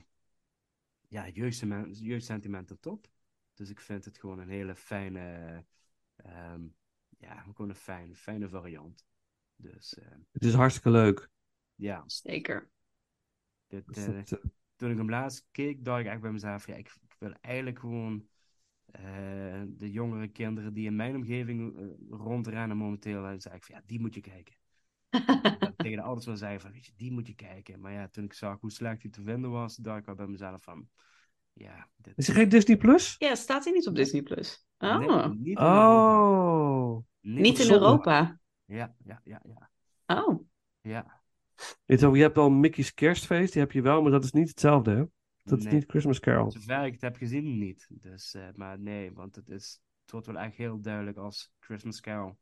[1.08, 3.10] ja, jeugdsentiment, jeugdsentimenten top.
[3.54, 5.64] Dus ik vind het gewoon een hele fijne,
[6.16, 6.62] ehm,
[7.18, 9.06] ja, gewoon een fijne, fijne variant.
[9.56, 11.30] Dus eh, Het is hartstikke leuk.
[11.74, 12.70] ja, Zeker.
[13.68, 14.38] dit, eh, dat, eh,
[14.76, 17.78] toen ik hem laatst keek, dacht ik echt bij mezelf, ja, ik, ik wil eigenlijk
[17.78, 18.28] gewoon
[18.86, 23.82] eh, de jongere kinderen die in mijn omgeving rondrennen momenteel, en zei ik van, ja,
[23.86, 24.54] die moet je kijken.
[25.76, 27.80] Tegen de ouders wel zei van, weet je, die moet je kijken.
[27.80, 30.26] Maar ja, toen ik zag hoe slecht hij te vinden was, dacht ik al bij
[30.26, 30.88] mezelf van,
[31.52, 32.12] ja, dit...
[32.16, 33.14] Is er geen Disney Plus?
[33.18, 34.66] Ja, staat hij niet op Disney Plus?
[34.78, 36.26] Oh, Nee, niet in Europa.
[36.90, 37.04] Oh.
[37.20, 37.84] niet in zonde.
[37.84, 38.40] Europa.
[38.64, 39.70] Ja, ja, ja, ja.
[40.06, 40.46] Oh,
[40.80, 41.20] ja.
[41.86, 45.04] Je, hebt wel Mickey's kerstfeest, die heb je wel, maar dat is niet hetzelfde, hè?
[45.44, 46.50] Dat is niet Christmas Carol.
[46.50, 47.86] Zover ik het heb gezien, niet.
[47.90, 52.00] Dus, eh, maar nee, want het, is, het wordt wel echt heel duidelijk als Christmas
[52.00, 52.38] Carol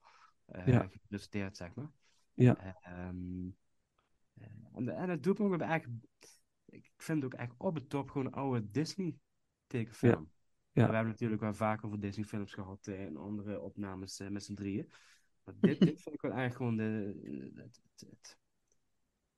[0.46, 0.88] eh Ja.
[0.90, 1.90] gepresenteerd, zeg maar.
[2.34, 2.56] Ja.
[2.56, 3.48] Eh, ehm,
[4.34, 5.88] eh, en, en het doet me ook echt...
[6.70, 9.16] Ik vind het ook echt op het top gewoon een oude Disney
[9.66, 10.30] tekenfilm.
[10.72, 10.86] Ja.
[10.88, 14.44] We hebben natuurlijk wel vaak over Disney films gehad eh, in andere opnames eh, met
[14.44, 14.92] z'n drieën.
[15.44, 17.20] Maar dit, dit vind ik wel echt gewoon de...
[17.54, 18.38] Het, het, het,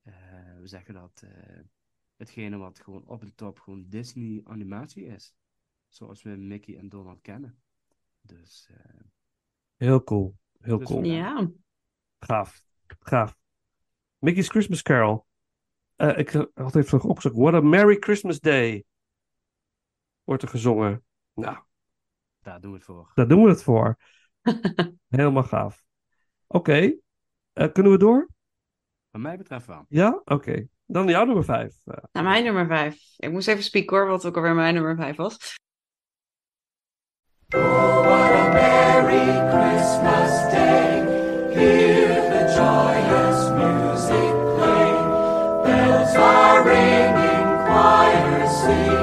[0.03, 1.23] eh, hoe zeg je dat?
[1.23, 1.61] eh,
[2.17, 5.35] hetgene wat gewoon op en top gewoon Disney animatie is.
[5.89, 7.63] Zoals we Mickey en Donald kennen.
[8.21, 9.01] Dus eh,
[9.77, 10.37] Heel cool.
[10.61, 11.05] Heel Dus cool.
[11.05, 11.51] ja.
[12.19, 12.63] Gaaf.
[13.01, 13.39] Gaaf.
[14.19, 15.27] Mickey's Christmas Carol.
[16.03, 17.37] Eh, ik had even nog opgezocht.
[17.37, 18.85] What a Merry Christmas Day.
[20.25, 21.05] Wordt er gezongen.
[21.35, 21.57] Nou,
[22.41, 23.11] daar doen we het voor.
[23.15, 23.97] daar doen we het voor.
[25.09, 25.83] Helemaal gaaf.
[26.47, 26.95] Oké.
[27.53, 28.29] Eh, kunnen we door?
[29.11, 29.85] Wat mij betreft wel.
[29.89, 30.21] Ja?
[30.25, 30.67] Oké.
[30.87, 31.77] Dan jouw nummer vijf.
[31.85, 32.97] Eh, Nou, mijn nummer vijf.
[33.17, 35.57] Ik moest even spieken hoor, wat ook alweer mijn nummer vijf was.
[38.53, 41.01] Merry Christmas Day.
[41.55, 44.32] Hear the joyous music.
[46.13, 49.02] Bells are ringing, choirs singing.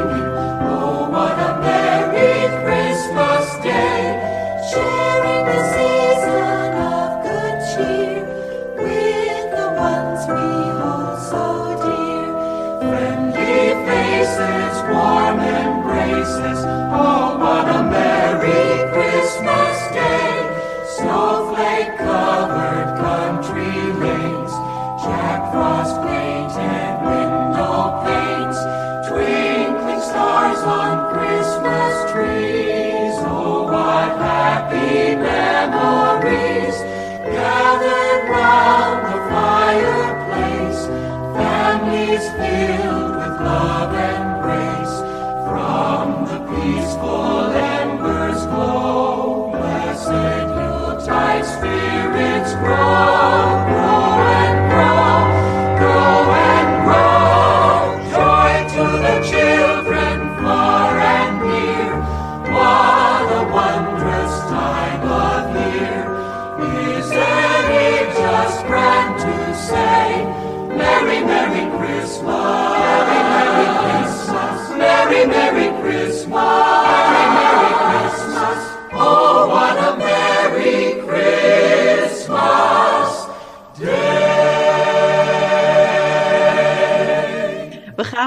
[52.19, 53.18] Spirits grow,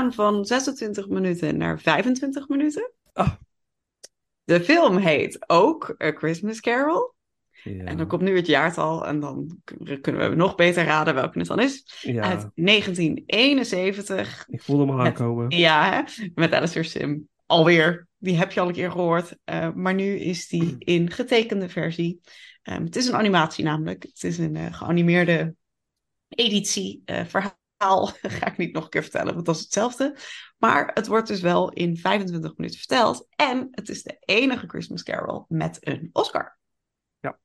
[0.02, 2.92] gaan van 26 minuten naar 25 minuten.
[3.12, 3.32] Ah.
[4.44, 7.14] De film heet ook A Christmas Carol.
[7.64, 7.84] Ja.
[7.84, 9.60] En dan komt nu het jaartal en dan
[10.00, 12.00] kunnen we nog beter raden welke het dan is.
[12.00, 12.22] Ja.
[12.22, 14.44] Uit 1971.
[14.48, 15.50] Ik voelde hem al Met- aankomen.
[15.50, 16.24] Ja, hè?
[16.34, 17.28] met Alistair Sim.
[17.46, 18.06] Alweer.
[18.18, 19.36] Die heb je al een keer gehoord.
[19.44, 22.20] Eh, maar nu is die in getekende versie.
[22.62, 24.02] Ehm, het is een animatie namelijk.
[24.02, 25.54] Het is een eh, geanimeerde
[26.28, 27.02] editie.
[27.04, 27.60] eh, verhaal
[28.38, 30.16] ga ik niet nog een keer vertellen, want dat is hetzelfde.
[30.58, 33.26] Maar het wordt dus wel in 25 minuten verteld.
[33.36, 36.58] En het is de enige Christmas Carol met een Oscar.
[37.20, 37.38] Ja.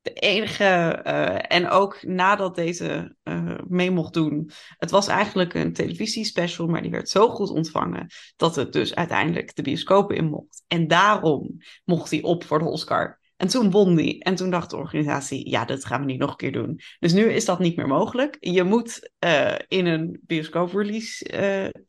[0.00, 4.50] De enige, eh, en ook nadat deze eh, mee mocht doen.
[4.76, 8.06] Het was eigenlijk een televisiespecial, maar die werd zo goed ontvangen
[8.36, 10.64] dat het dus uiteindelijk de bioscopen in mocht.
[10.66, 13.19] En daarom mocht hij op voor de Oscar.
[13.40, 14.18] En toen won hij.
[14.18, 16.80] En toen dacht de organisatie, ja, dat gaan we niet nog een keer doen.
[16.98, 18.36] Dus nu is dat niet meer mogelijk.
[18.40, 21.80] Je moet eh, in een bioscoop-release eh,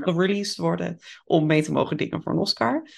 [0.00, 2.88] gereleased worden om mee te mogen dingen voor een Oscar.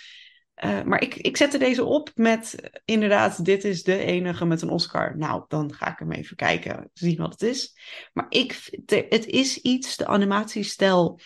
[0.54, 4.70] Eh, maar ik, ik zette deze op met inderdaad, dit is de enige met een
[4.70, 5.16] Oscar.
[5.16, 7.78] Nou, dan ga ik hem even kijken, zien wat het is.
[8.12, 11.20] Maar ik, het is iets, de animatiestijl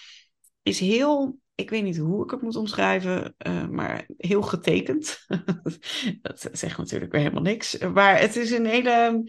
[0.63, 5.27] is heel, ik weet niet hoe ik het moet omschrijven, eh, maar heel getekend.
[6.23, 7.79] dat zegt natuurlijk weer helemaal niks.
[7.79, 9.23] Maar het is een hele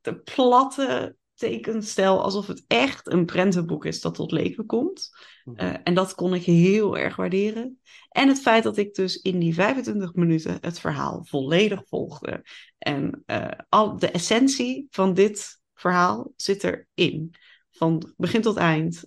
[0.00, 5.10] de platte tekenstijl, alsof het echt een prentenboek is dat tot leven komt.
[5.54, 7.80] Eh, en dat kon ik heel erg waarderen.
[8.08, 12.44] En het feit dat ik dus in die 25 minuten het verhaal volledig volgde.
[12.78, 17.34] En eh, al de essentie van dit verhaal zit erin.
[17.70, 19.04] Van begin tot eind.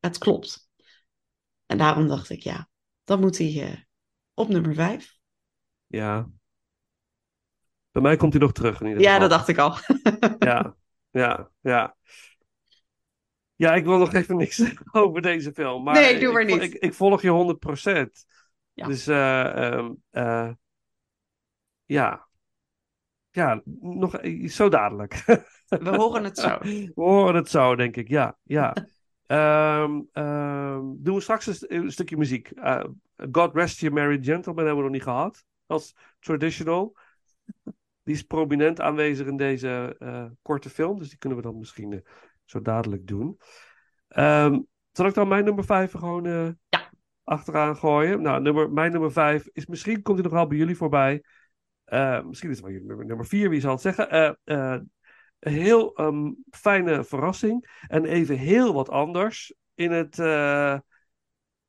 [0.00, 0.67] het klopt.
[1.68, 2.68] En daarom dacht ik, ja,
[3.04, 3.78] dan moet hij eh,
[4.34, 5.18] op nummer 5.
[5.86, 6.30] Ja.
[7.90, 9.76] Bij mij komt hij nog terug in ieder Ja, dat dacht ik al.
[10.48, 10.76] Ja,
[11.10, 11.96] ja, ja.
[13.54, 15.82] Ja, ik wil nog even niks zeggen over deze film.
[15.82, 16.62] Maar Nee, doe maar ik, niet.
[16.62, 17.56] Ik, ik volg je
[18.08, 18.26] 100%.
[18.72, 18.86] Ja.
[18.86, 20.50] Dus, eh, ehm, eh,
[21.84, 22.28] ja.
[23.30, 25.24] Ja, nog zo dadelijk.
[25.68, 26.58] We horen het zo.
[26.94, 28.08] We horen het zo, denk ik.
[28.08, 28.74] Ja, ja.
[29.28, 32.50] Ehm, ehm, doen we straks een, st- een stukje muziek.
[32.50, 32.84] Eh,
[33.32, 35.44] God Rest You Merry Gentlemen hebben we nog niet gehad.
[35.66, 36.96] Als traditional.
[38.02, 40.98] Die is prominent aanwezig in deze eh, korte film.
[40.98, 42.00] Dus die kunnen we dan misschien eh,
[42.44, 43.38] zo dadelijk doen.
[44.08, 44.60] Ehm,
[44.92, 46.24] zal ik dan mijn nummer 5 gewoon
[46.68, 46.90] Ja.
[47.24, 48.22] achteraan gooien?
[48.22, 51.22] Nou, nummer, mijn nummer 5 is misschien komt hij nog wel bij jullie voorbij.
[51.84, 54.38] Eh, misschien is het wel jullie nummer, nummer 4, wie zal het zeggen?
[55.38, 57.80] Een heel ehm, fijne verrassing.
[57.88, 60.78] En even heel wat anders in het, eh,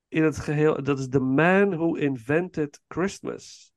[0.08, 0.84] in het geheel.
[0.84, 3.74] Dat is The Man Who Invented Christmas.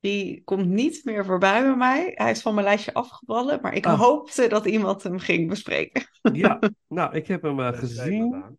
[0.00, 2.12] Die komt niet meer voorbij bij mij.
[2.14, 3.58] Hij is van mijn lijstje afgevallen.
[3.62, 4.00] Maar ik Ah.
[4.00, 6.02] hoopte dat iemand hem ging bespreken.
[6.32, 8.58] Ja, nou, ik heb hem eh, gezien.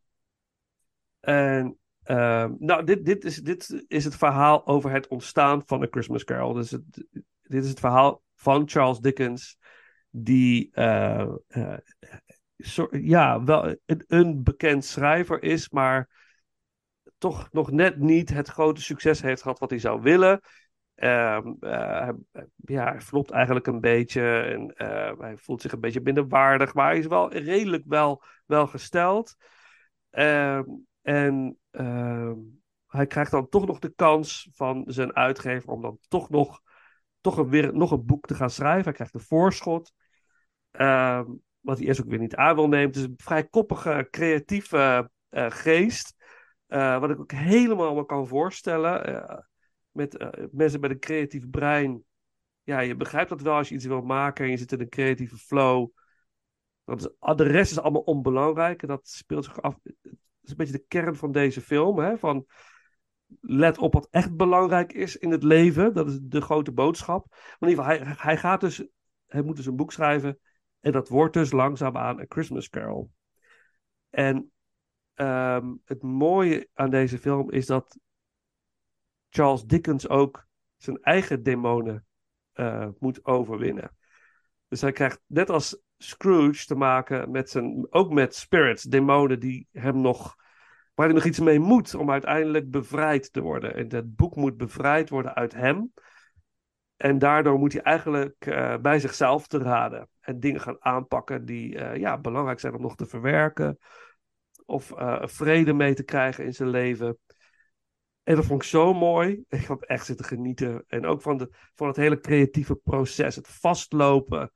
[1.19, 5.87] En ehm, nou, dit, dit, is, dit is het verhaal over het ontstaan van A
[5.89, 6.53] Christmas Carol.
[6.53, 6.83] Dus het,
[7.41, 9.57] dit is het verhaal van Charles Dickens,
[10.09, 11.77] die eh, eh,
[12.91, 16.09] ja, wel een, bekend schrijver is, maar
[17.17, 20.39] toch nog net niet het grote succes heeft gehad wat hij zou willen.
[20.95, 24.73] Ehm, eh, hij- ja, flopt eigenlijk een beetje en
[25.19, 29.35] hij voelt zich een beetje minderwaardig, maar hij is wel redelijk wel, wel gesteld.
[30.09, 30.63] Ehm,
[31.01, 32.35] en ehm,
[32.87, 36.61] hij krijgt dan toch nog de kans van zijn uitgever om dan toch nog,
[37.21, 38.83] toch een, weer, nog een boek te gaan schrijven.
[38.83, 39.93] Hij krijgt een voorschot.
[40.71, 41.25] Ehm,
[41.59, 42.87] wat hij eerst ook weer niet aan wil nemen.
[42.87, 46.17] Het is een vrij koppige, creatieve eh, geest.
[46.69, 49.05] Eh, wat ik ook helemaal me kan voorstellen.
[49.05, 49.37] Eh,
[49.91, 52.03] met eh, mensen met een creatief brein.
[52.63, 54.89] Ja, je begrijpt dat wel als je iets wil maken en je zit in een
[54.89, 55.89] creatieve flow.
[56.85, 58.81] Dat de rest is allemaal onbelangrijk.
[58.81, 59.79] En dat speelt zich af.
[59.83, 61.99] Het is een beetje de kern van deze film.
[61.99, 62.17] Hè?
[62.17, 62.45] Van,
[63.41, 65.93] let op wat echt belangrijk is in het leven.
[65.93, 67.35] Dat is de grote boodschap.
[67.59, 68.87] In ieder geval, hij, hij gaat dus.
[69.27, 70.39] Hij moet dus een boek schrijven.
[70.79, 73.11] En dat wordt dus langzaamaan een Christmas Carol.
[74.09, 74.51] En
[75.13, 77.99] ehm, het mooie aan deze film is dat
[79.29, 82.05] Charles Dickens ook zijn eigen demonen
[82.53, 83.97] eh, moet overwinnen.
[84.67, 89.67] Dus hij krijgt net als Scrooge te maken met zijn, ook met spirits, demonen die
[89.71, 90.35] hem nog,
[90.93, 93.75] waar hij nog iets mee moet om uiteindelijk bevrijd te worden.
[93.75, 95.93] En dat boek moet bevrijd worden uit hem.
[96.95, 101.77] En daardoor moet hij eigenlijk eh, bij zichzelf te raden en dingen gaan aanpakken die
[101.77, 103.77] eh, ja, belangrijk zijn om nog te verwerken.
[104.65, 107.17] Of eh, vrede mee te krijgen in zijn leven.
[108.23, 109.43] En dat vond ik zo mooi.
[109.47, 110.83] Ik heb echt zitten genieten.
[110.87, 113.35] En ook van, de, van het hele creatieve proces.
[113.35, 114.51] Het vastlopen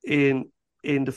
[0.00, 1.14] in, in, de,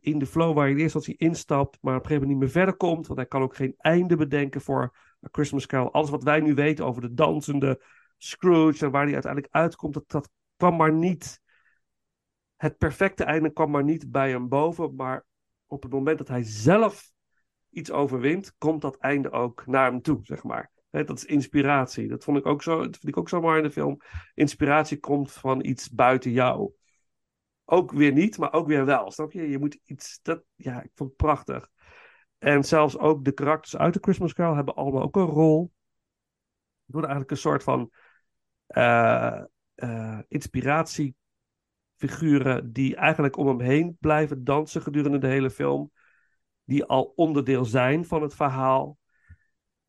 [0.00, 1.78] in de flow waar je in eerste instantie instapt.
[1.80, 3.06] Maar op een gegeven moment niet meer verder komt.
[3.06, 4.82] Want hij kan ook geen einde bedenken voor
[5.24, 5.92] A Christmas Carol.
[5.92, 7.84] Alles wat wij nu weten over de dansende
[8.16, 8.84] Scrooge.
[8.84, 9.94] En waar hij uiteindelijk uitkomt.
[9.94, 11.46] Dat, dat kwam maar niet.
[12.58, 14.94] Het perfecte einde kwam maar niet bij hem boven.
[14.94, 15.24] Maar
[15.66, 17.10] op het moment dat hij zelf
[17.70, 20.70] iets overwint, komt dat einde ook naar hem toe, zeg maar.
[20.90, 22.08] Dat is inspiratie.
[22.08, 24.00] Dat vond ik ook zo, dat vind ik ook zo mooi in de film.
[24.34, 26.72] Inspiratie komt van iets buiten jou.
[27.64, 29.10] Ook weer niet, maar ook weer wel.
[29.10, 29.48] Snap je?
[29.48, 30.18] Je moet iets.
[30.22, 31.68] Dat, ja, ik vond het prachtig.
[32.38, 35.72] En zelfs ook de karakters uit de Christmas Carol hebben allemaal ook een rol.
[36.84, 37.90] Het worden eigenlijk een soort van
[38.66, 39.42] eh,
[39.74, 40.18] eh,
[41.98, 45.90] inspiratiefiguren die eigenlijk om hem heen blijven dansen gedurende de hele film.
[46.64, 48.98] Die al onderdeel zijn van het verhaal.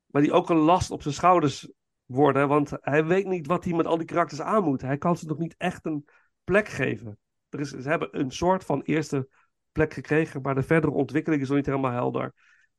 [0.05, 1.71] Maar die ook een last op zijn schouders
[2.05, 2.47] worden.
[2.47, 4.81] Want hij weet niet wat hij met al die karakters aan moet.
[4.81, 6.05] Hij kan ze nog niet echt een
[6.43, 7.19] plek geven.
[7.49, 9.29] Er is, ze hebben een soort van eerste
[9.71, 10.41] plek gekregen.
[10.41, 12.33] Maar de verdere ontwikkeling is nog niet helemaal helder.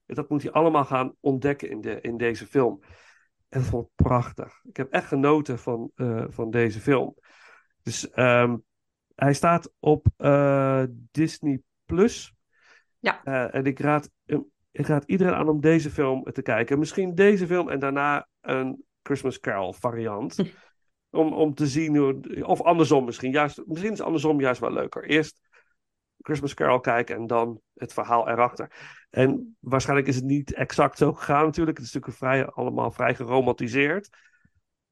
[0.07, 2.81] En dat moet hij allemaal gaan ontdekken in, de, in deze film.
[3.49, 4.61] En dat vond ik prachtig.
[4.63, 7.15] Ik heb echt genoten van, eh, van deze film.
[7.83, 8.57] Dus ehm,
[9.21, 12.35] hij staat op eh, Disney Plus.
[12.99, 13.25] Ja.
[13.25, 14.11] Eh, en ik raad,
[14.71, 16.79] ik raad iedereen aan om deze film te kijken.
[16.79, 20.37] Misschien deze film en daarna een Christmas Carol variant.
[21.11, 22.21] om, om te zien hoe.
[22.47, 23.31] Of andersom misschien.
[23.31, 25.05] Juist, misschien is andersom juist wel leuker.
[25.05, 25.41] Eerst
[26.19, 28.73] Christmas Carol kijken en dan het verhaal erachter.
[29.11, 31.77] En waarschijnlijk is het niet exact zo gegaan natuurlijk.
[31.77, 34.09] Het is natuurlijk vrij, allemaal vrij geromantiseerd.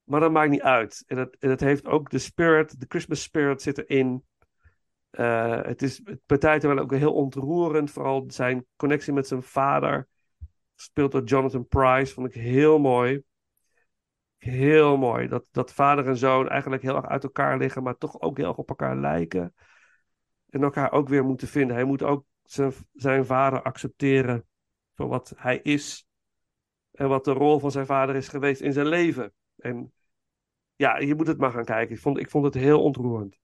[0.08, 1.04] Maar dat maakt niet uit.
[1.06, 4.24] En het, en heeft ook de spirit, de Christmas spirit zit erin.
[5.10, 7.90] Eh, het is bij tijden wel ook heel ontroerend.
[7.90, 10.08] Vooral zijn connectie met zijn vader.
[10.74, 12.14] Gespeeld door Jonathan Price.
[12.14, 13.22] Vond ik heel mooi.
[14.36, 15.28] Heel mooi.
[15.28, 17.82] Dat, dat vader en zoon eigenlijk heel erg uit elkaar liggen.
[17.82, 19.54] Maar toch ook heel erg op elkaar lijken.
[20.50, 21.76] En elkaar ook weer moeten vinden.
[21.76, 24.46] Hij moet ook zijn, zijn vader accepteren.
[24.94, 26.06] Voor wat hij is.
[26.92, 29.32] En wat de rol van zijn vader is geweest in zijn leven.
[29.56, 29.92] En
[30.78, 31.94] ja, je moet het maar gaan kijken.
[31.94, 33.38] Ik vond, ik vond het heel ontroerend.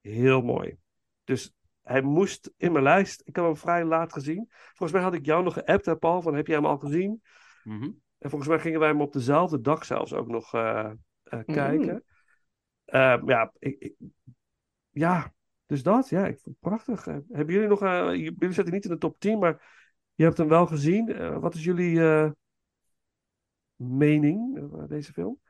[0.00, 0.76] Heel mooi.
[1.24, 3.22] Dus hij moest in mijn lijst.
[3.24, 4.46] Ik heb hem vrij laat gezien.
[4.50, 7.22] Volgens mij had ik jou nog geappt, hè, Paul, van heb jij hem al gezien?
[7.64, 7.90] Mhm.
[8.18, 10.90] En volgens mij gingen wij hem op dezelfde dag zelfs ook nog eh,
[11.22, 11.54] eh, Mm.
[11.54, 12.04] kijken.
[12.84, 13.96] Eh, ja, ik, ik-
[14.90, 15.32] ja,
[15.66, 16.08] dus dat.
[16.08, 17.06] Ja, ik vond het prachtig.
[17.06, 17.82] Eh, hebben jullie nog...
[17.82, 21.40] eh, jullie zitten niet in de top 10, maar je hebt hem wel gezien.
[21.40, 22.30] Wat is jullie eh,
[23.76, 25.40] mening over deze film?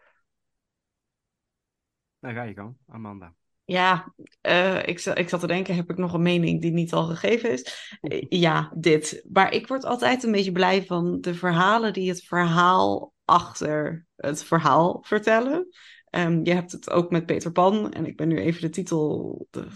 [2.20, 3.34] Daar ga je gang, Amanda.
[3.64, 7.06] Ja, eh, ik, ik zat te denken, heb ik nog een mening die niet al
[7.06, 7.96] gegeven is?
[8.00, 9.26] Eh, ja, dit.
[9.32, 14.44] Maar ik word altijd een beetje blij van de verhalen die het verhaal achter het
[14.44, 15.68] verhaal vertellen.
[16.10, 17.92] Ehm, je hebt het ook met Peter Pan.
[17.92, 19.46] En ik ben nu even de titel...
[19.50, 19.66] de-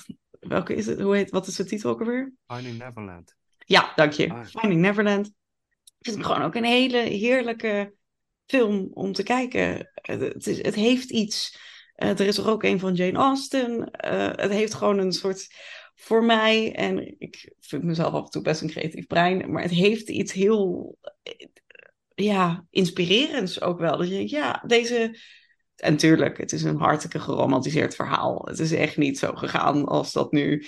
[0.41, 1.01] welke is het?
[1.01, 2.33] Hoe heet, wat is de titel ook alweer?
[2.47, 3.35] Finding Neverland.
[3.59, 4.31] Ja, dank je.
[4.31, 4.45] Ah.
[4.45, 5.33] Finding Neverland.
[6.01, 7.95] Vind ik gewoon ook een hele heerlijke
[8.47, 9.91] film om te kijken.
[9.95, 11.59] Het, het, is, het heeft iets.
[12.03, 13.91] Eh, er is er ook een van Jane Austen.
[13.91, 15.47] Eh, het heeft gewoon een soort.
[15.95, 19.71] Voor mij, en ik vind mezelf af en toe best een creatief brein, maar het
[19.71, 20.97] heeft iets heel.
[21.23, 21.47] eh,
[22.15, 23.97] Ja, inspirerends ook wel.
[23.97, 25.19] Dat je denkt, ja, deze.
[25.77, 28.43] En tuurlijk, het is een hartstikke geromantiseerd verhaal.
[28.45, 30.67] Het is echt niet zo gegaan als dat nu.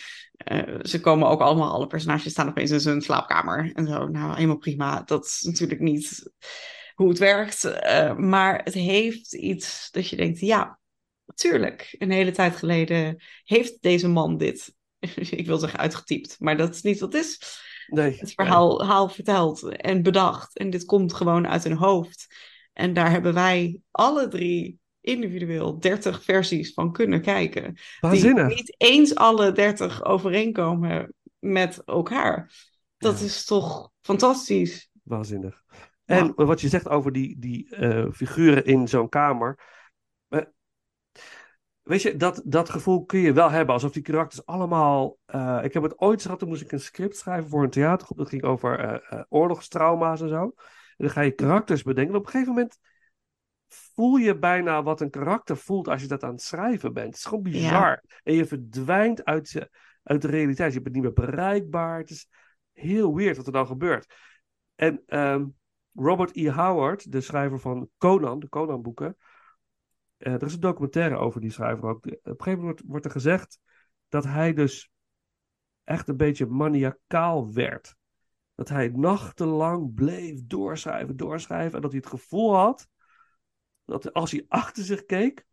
[0.83, 3.71] ze komen ook allemaal, alle personages staan opeens in zijn slaapkamer.
[3.73, 5.03] En zo, nou, helemaal prima.
[5.03, 6.33] Dat is natuurlijk niet
[6.95, 7.63] hoe het werkt.
[8.17, 10.79] maar het heeft iets dat je denkt, ja,
[11.37, 11.95] natuurlijk.
[11.99, 14.75] Een hele tijd geleden heeft deze man dit.
[15.31, 18.17] Ik wil zeggen uitgetypt, maar dat is niet wat het is Nee.
[18.19, 20.59] het verhaal haal verteld en bedacht.
[20.59, 22.27] En dit komt gewoon uit hun hoofd.
[22.73, 27.77] En daar hebben wij alle drie individueel 30 versies van kunnen kijken.
[28.01, 28.47] Waanzinnig.
[28.47, 32.53] Die niet eens alle 30 overeenkomen met elkaar.
[32.99, 33.25] Dat Ja.
[33.25, 34.91] is toch fantastisch.
[35.03, 35.63] Waanzinnig.
[36.05, 39.59] En wat je zegt over die, die eh, figuren in zo'n kamer.
[41.85, 43.75] Weet je, dat, dat gevoel kun je wel hebben.
[43.75, 45.19] Alsof die karakters allemaal.
[45.27, 48.19] eh, ik heb het ooit gehad, toen moest ik een script schrijven voor een theatergroep.
[48.19, 50.43] Dat ging over eh, eh, oorlogstrauma's en zo.
[50.43, 52.13] En dan ga je karakters bedenken.
[52.13, 52.79] En op een gegeven moment
[53.69, 57.07] voel je bijna wat een karakter voelt als je dat aan het schrijven bent.
[57.07, 58.03] Het is gewoon bizar.
[58.23, 59.71] En je verdwijnt uit, je,
[60.03, 60.73] uit de realiteit.
[60.73, 61.99] Je bent niet meer bereikbaar.
[61.99, 62.29] Het is
[62.73, 64.15] heel weird wat er dan gebeurt.
[64.75, 65.45] En ehm,
[65.95, 66.51] Robert E.
[66.51, 69.17] Howard, de schrijver van Conan, de Conan-boeken.
[70.25, 72.07] Eh, er is een documentaire over die schrijver ook.
[72.07, 73.59] Op een gegeven moment wordt, er gezegd
[74.09, 74.91] dat hij dus
[75.85, 77.95] echt een beetje maniacaal werd.
[78.55, 81.75] Dat hij nachtenlang bleef doorschrijven, doorschrijven.
[81.75, 82.89] En dat hij het gevoel had
[83.85, 85.47] dat als hij achter zich keek,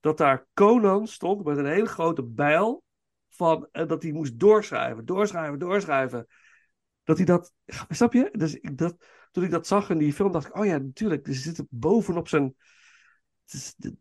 [0.00, 2.84] dat daar Conan stond met een hele grote bijl.
[3.28, 6.26] Van, en dat hij moest doorschrijven, doorschrijven, doorschrijven.
[7.02, 7.52] Dat hij dat.
[7.88, 8.28] Snap je?
[8.32, 8.96] Dus ik, dat,
[9.30, 11.26] toen ik dat zag in die film, dacht ik: oh ja, natuurlijk.
[11.26, 12.44] Ze zitten bovenop zijn.
[12.44, 13.34] het is- de- de-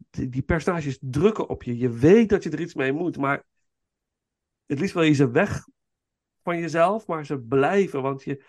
[0.09, 1.77] die personages drukken op je.
[1.77, 3.43] Je weet dat je er iets mee moet, maar
[4.65, 5.67] het liefst wil je ze weg
[6.43, 8.45] van jezelf, maar ze blijven, want je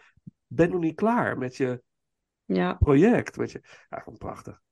[0.46, 1.82] bent nog niet klaar met je
[2.44, 2.74] Ja.
[2.74, 3.36] project.
[3.36, 3.60] Weet je.
[3.88, 4.64] Ja, gewoon prachtig.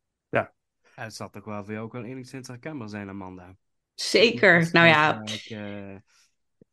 [0.94, 3.56] Het zal toch wel voor jou ook wel enigszins herkenbaar zijn, Amanda.
[3.94, 4.68] Zeker.
[4.72, 5.96] Nou ja, eh,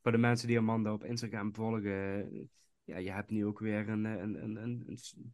[0.02, 2.50] voor de mensen die Amanda op Instagram volgen,
[2.84, 5.34] ja, je hebt nu ook weer een, eh, een, een, een, een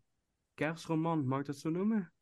[0.53, 2.13] kerstroman, mag ik dat zo noemen?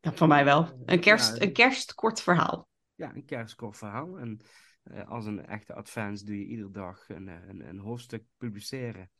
[0.00, 0.82] Ja, van mij wel.
[0.84, 1.42] Een, kerst, Ja.
[1.42, 2.68] een kerstkort verhaal.
[2.94, 4.18] Ja, een kerstkort verhaal.
[4.18, 4.40] En
[4.82, 9.10] eh, als een echte advance doe je iedere dag een, eh, een, een hoofdstuk publiceren.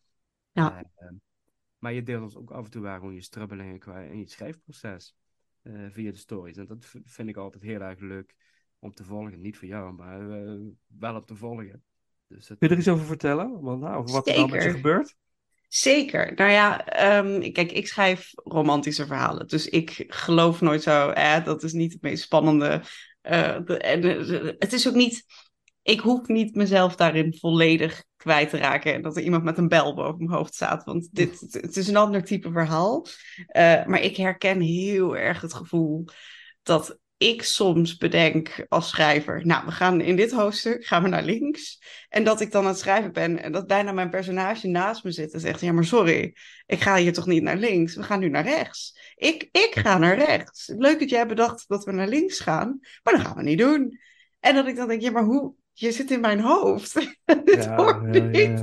[0.52, 0.72] Ja.
[0.78, 1.12] Eh, eh,
[1.78, 4.28] maar je deelt ons ook af en toe waar gewoon je strubbelingen qua in je
[4.28, 5.16] schrijfproces
[5.62, 6.56] eh, via de stories.
[6.56, 8.34] En dat vind ik altijd heel erg leuk
[8.78, 9.40] om te volgen.
[9.40, 10.54] Niet voor jou, maar eh,
[10.86, 11.82] wel om te volgen.
[12.26, 13.94] Dus het, Kun je er iets over vertellen, Amanda?
[13.94, 15.16] Over wat er dan met je gebeurt?
[15.68, 16.32] Zeker.
[16.34, 19.46] Nou ja, ehm, kijk, ik schrijf romantische verhalen.
[19.46, 22.82] Dus ik geloof nooit zo, eh, dat is niet het meest spannende.
[23.20, 25.24] Eh, de- en eh, het is ook niet,
[25.82, 28.94] ik hoef niet mezelf daarin volledig kwijt te raken.
[28.94, 30.84] En dat er iemand met een bel boven mijn hoofd staat.
[30.84, 33.06] Want dit, het, het is een ander type verhaal.
[33.46, 36.04] Eh, maar ik herken heel erg het gevoel
[36.62, 39.46] dat ik soms bedenk als schrijver.
[39.46, 41.82] Nou, we gaan in dit hoofdstuk gaan we naar links.
[42.08, 45.10] En dat ik dan aan het schrijven ben en dat bijna mijn personage naast me
[45.10, 46.34] zit en zegt: Ja, maar sorry,
[46.66, 48.98] ik ga hier toch niet naar links, we gaan nu naar rechts.
[49.16, 50.72] Ik, ik ga naar rechts.
[50.76, 53.98] Leuk dat jij bedacht dat we naar links gaan, maar dat gaan we niet doen.
[54.40, 55.54] En dat ik dan denk: Ja, maar hoe?
[55.72, 56.94] Je zit in mijn hoofd.
[57.44, 58.62] Dit Ja, hoort ja, niet.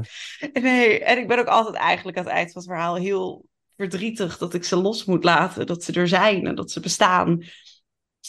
[0.53, 0.61] ja.
[0.61, 3.45] Nee, en ik ben ook altijd eigenlijk aan het eind van het verhaal heel
[3.77, 7.43] verdrietig dat ik ze los moet laten, dat ze er zijn en dat ze bestaan.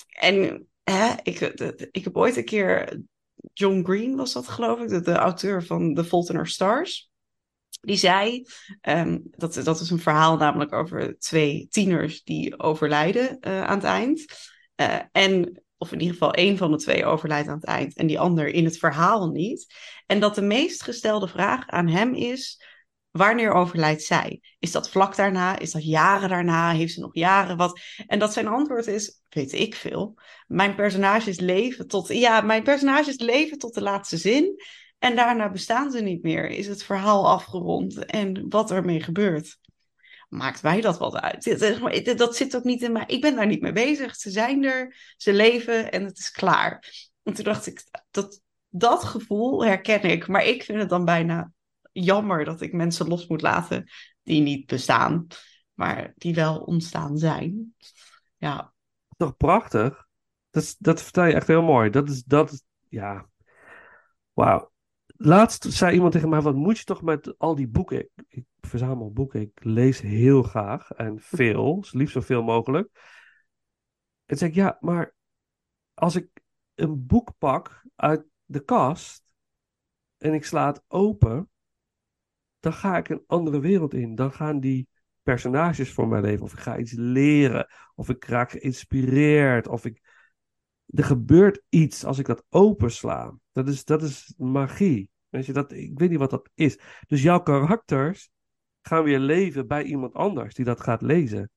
[0.08, 0.66] En
[1.22, 1.40] ik,
[1.90, 3.00] ik heb ooit een keer,
[3.52, 7.10] John Green was dat geloof ik, de, de auteur van The Fault in Our Stars.
[7.80, 8.46] Die zei,
[8.80, 13.86] ehm, dat, dat is een verhaal namelijk over twee tieners die overlijden eh, aan het
[13.86, 14.24] eind.
[14.74, 18.06] Eh, en, of in ieder geval één van de twee overlijdt aan het eind en
[18.06, 19.74] die ander in het verhaal niet.
[20.06, 22.62] En dat de meest gestelde vraag aan hem is,
[23.16, 24.40] wanneer overlijdt zij?
[24.58, 25.58] Is dat vlak daarna?
[25.58, 26.72] Is dat jaren daarna?
[26.72, 27.80] Heeft ze nog jaren wat?
[28.06, 30.18] En dat zijn antwoord is, weet ik veel.
[30.46, 34.62] Mijn personages leven tot, ja, mijn personages leven tot de laatste zin.
[34.98, 36.48] En daarna bestaan ze niet meer.
[36.50, 39.58] Is het verhaal afgerond en wat ermee gebeurt.
[40.28, 42.18] Maakt mij dat wat uit?
[42.18, 43.04] Dat zit ook niet in mij.
[43.06, 44.16] Ik ben daar niet mee bezig.
[44.16, 46.92] Ze zijn er, ze leven en het is klaar.
[47.22, 50.26] En toen dacht ik, dat, dat gevoel herken ik.
[50.26, 51.52] Maar ik vind het dan bijna
[52.04, 53.90] jammer dat ik mensen los moet laten
[54.22, 55.26] die niet bestaan,
[55.74, 57.74] maar die wel ontstaan zijn.
[58.36, 58.74] Ja,
[59.16, 60.06] Toch prachtig?
[60.50, 61.90] Dat, dat vertel je echt heel mooi.
[61.90, 63.28] Dat is, dat is, ja.
[64.32, 64.72] Wauw.
[65.06, 67.98] Laatst zei iemand tegen mij, wat moet je toch met al die boeken?
[67.98, 72.88] Ik, ik verzamel boeken, ik lees heel graag en veel, dus liefst zoveel mogelijk.
[74.24, 75.14] En zei ik, ja, maar
[75.94, 76.28] als ik
[76.74, 79.32] een boek pak uit de kast
[80.16, 81.50] en ik sla het open,
[82.66, 84.14] dan ga ik een andere wereld in.
[84.14, 84.88] Dan gaan die
[85.22, 86.44] personages voor mij leven.
[86.44, 87.68] Of ik ga iets leren.
[87.94, 89.68] Of ik raak geïnspireerd.
[89.68, 90.02] Of ik...
[90.86, 93.38] Er gebeurt iets als ik dat opensla.
[93.52, 95.10] Dat is, dat is magie.
[95.28, 96.78] Weet je, dat, ik weet niet wat dat is.
[97.06, 98.30] Dus jouw karakters
[98.82, 101.50] gaan weer leven bij iemand anders die dat gaat lezen.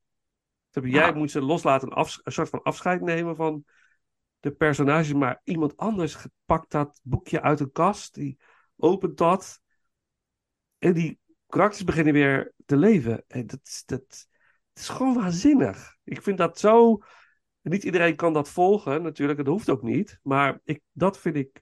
[0.70, 0.90] Je?
[0.90, 3.64] Jij moet ze loslaten, een, soort van afscheid nemen van
[4.40, 5.14] de personages.
[5.14, 8.14] Maar iemand anders pakt dat boekje uit een kast.
[8.14, 8.38] Die
[8.76, 9.62] opent dat.
[10.80, 13.24] En die karakters beginnen weer te leven.
[13.28, 14.28] En dat, is- dat,
[14.74, 15.98] is gewoon waanzinnig.
[16.04, 16.98] Ik vind dat zo.
[17.62, 19.38] Niet iedereen kan dat volgen, natuurlijk.
[19.38, 20.20] Dat hoeft ook niet.
[20.24, 21.62] Maar ik, dat vind ik.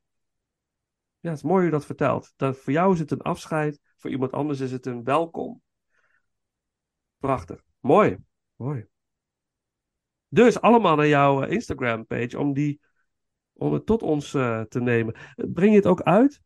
[1.20, 2.34] Ja, het is mooi hoe je dat vertelt.
[2.36, 3.80] Dat voor jou is het een afscheid.
[3.98, 5.62] Voor iemand anders is het een welkom.
[7.18, 7.62] Prachtig.
[7.80, 8.18] Mooi.
[8.56, 8.88] Mooi.
[10.28, 12.80] Dus allemaal naar jouw eh, Instagram-page om die
[13.54, 15.16] om het tot ons eh, te nemen.
[15.36, 16.42] Breng je het ook uit?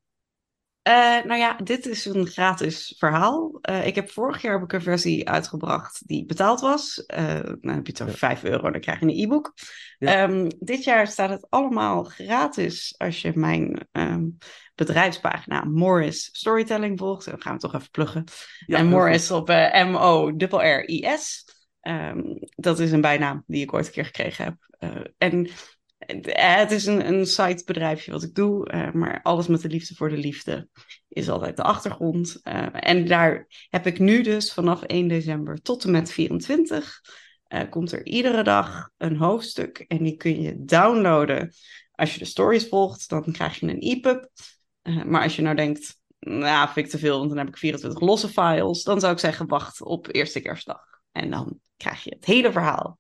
[0.82, 3.57] Eh, nou ja, dit is een gratis verhaal.
[3.61, 7.05] Eh, ik heb vorig jaar heb ik een versie uitgebracht die betaald was.
[7.05, 9.53] Eh, dan heb je het over 5 euro, dan krijg je een e-book.
[9.97, 10.13] Ja.
[10.13, 14.25] Ehm, dit jaar staat het allemaal gratis als je mijn ehm,
[14.75, 17.25] bedrijfspagina Morris Storytelling volgt.
[17.25, 18.23] Dan gaan we toch even pluggen.
[18.65, 19.47] Ja, en Morris op
[19.88, 21.45] M-O-R-R-I-S.
[21.82, 22.21] Ehm,
[22.55, 24.55] dat is een bijnaam die ik ooit een keer gekregen heb.
[25.17, 25.49] En
[26.05, 30.17] het is een, een wat ik doe, eh, maar alles met de liefde voor de
[30.17, 30.67] liefde
[31.07, 32.39] is altijd de achtergrond.
[32.43, 37.01] Eh, en daar heb ik nu dus vanaf 1 december tot en met 24
[37.51, 41.53] eh, komt er iedere dag een hoofdstuk en die kun je downloaden.
[41.91, 44.29] Als je de stories volgt, dan krijg je een e-pub.
[44.81, 47.57] Eh, maar als je nou denkt, nou vind ik te veel, want dan heb ik
[47.57, 50.81] 24 losse files, dan zou ik zeggen wacht op eerste kerstdag.
[51.11, 52.99] En dan krijg je het hele verhaal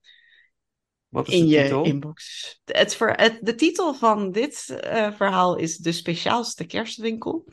[1.11, 1.83] Wat is in de je titel?
[1.83, 2.59] inbox.
[2.65, 7.47] Het ver, het, de titel van dit eh, verhaal is De Speciaalste Kerstwinkel.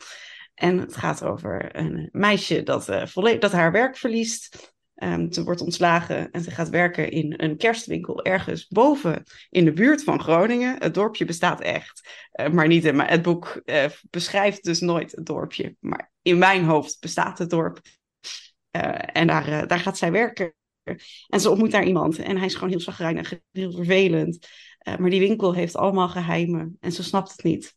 [0.54, 4.72] En het gaat over een meisje dat, volle- dat haar werk verliest.
[4.94, 9.72] Ehm, ze wordt ontslagen en ze gaat werken in een kerstwinkel ergens boven in de
[9.72, 10.76] buurt van Groningen.
[10.78, 13.62] Het dorpje bestaat echt, eh, maar niet in mijn, het boek
[14.10, 15.76] beschrijft dus nooit het dorpje.
[15.80, 17.80] Maar in mijn hoofd bestaat het dorp.
[19.12, 20.56] En daar, daar gaat zij werken.
[21.28, 24.46] En ze ontmoet daar iemand en hij is gewoon heel chagrijnig, heel vervelend.
[24.78, 27.76] Eh, maar die winkel heeft allemaal geheimen en ze snapt het niet.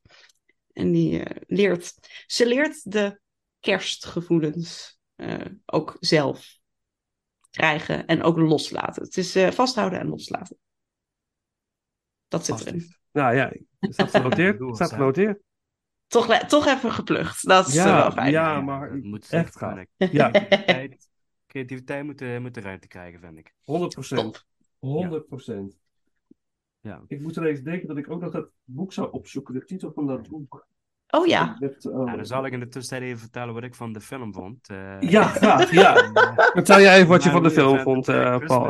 [0.73, 1.93] En die eh, leert,
[2.25, 3.19] ze leert de
[3.59, 6.59] kerstgevoelens eh, ook zelf
[7.49, 9.03] krijgen en ook loslaten.
[9.03, 10.57] Het is eh, vasthouden en loslaten.
[12.27, 12.95] Dat zit erin.
[13.11, 14.75] Nou ja, staat genoteerd.
[14.75, 15.39] Staat genoteerd.
[16.07, 17.47] Toch, toch even geplucht.
[17.47, 18.31] Dat is Ja, wel fijn.
[18.31, 18.91] ja, maar
[19.29, 19.75] echt gaaf.
[19.77, 19.85] gaan.
[20.11, 20.31] Ja,
[21.51, 23.53] Creativiteit, moet, de- moet de ruimte krijgen, vind ik.
[23.63, 24.21] 100 procent.
[24.33, 24.43] Top.
[24.79, 25.77] 100 procent.
[26.79, 27.01] Ja.
[27.07, 30.07] Ik moest ineens denken dat ik ook nog dat boek zou opzoeken, de titel van
[30.07, 30.67] dat boek.
[31.09, 31.57] Oh ja.
[31.59, 34.33] Eh, Nou, dan zal ik in de tussentijd even vertellen wat ik van de film
[34.33, 34.69] vond.
[34.69, 36.11] Eh, Ja, graag, ja.
[36.53, 38.61] Vertel jij even wat je van de film vond, eh, Paul.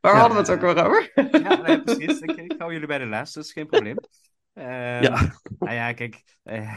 [0.00, 0.18] Waar Ja.
[0.20, 1.10] hadden we het ook weer over?
[1.42, 2.20] Ja, nee, precies.
[2.20, 3.96] Ik, ik hou jullie bij de les, dat is geen probleem.
[4.52, 5.32] Ehm, Ja.
[5.58, 6.22] Nou ja, kijk.
[6.42, 6.74] eh,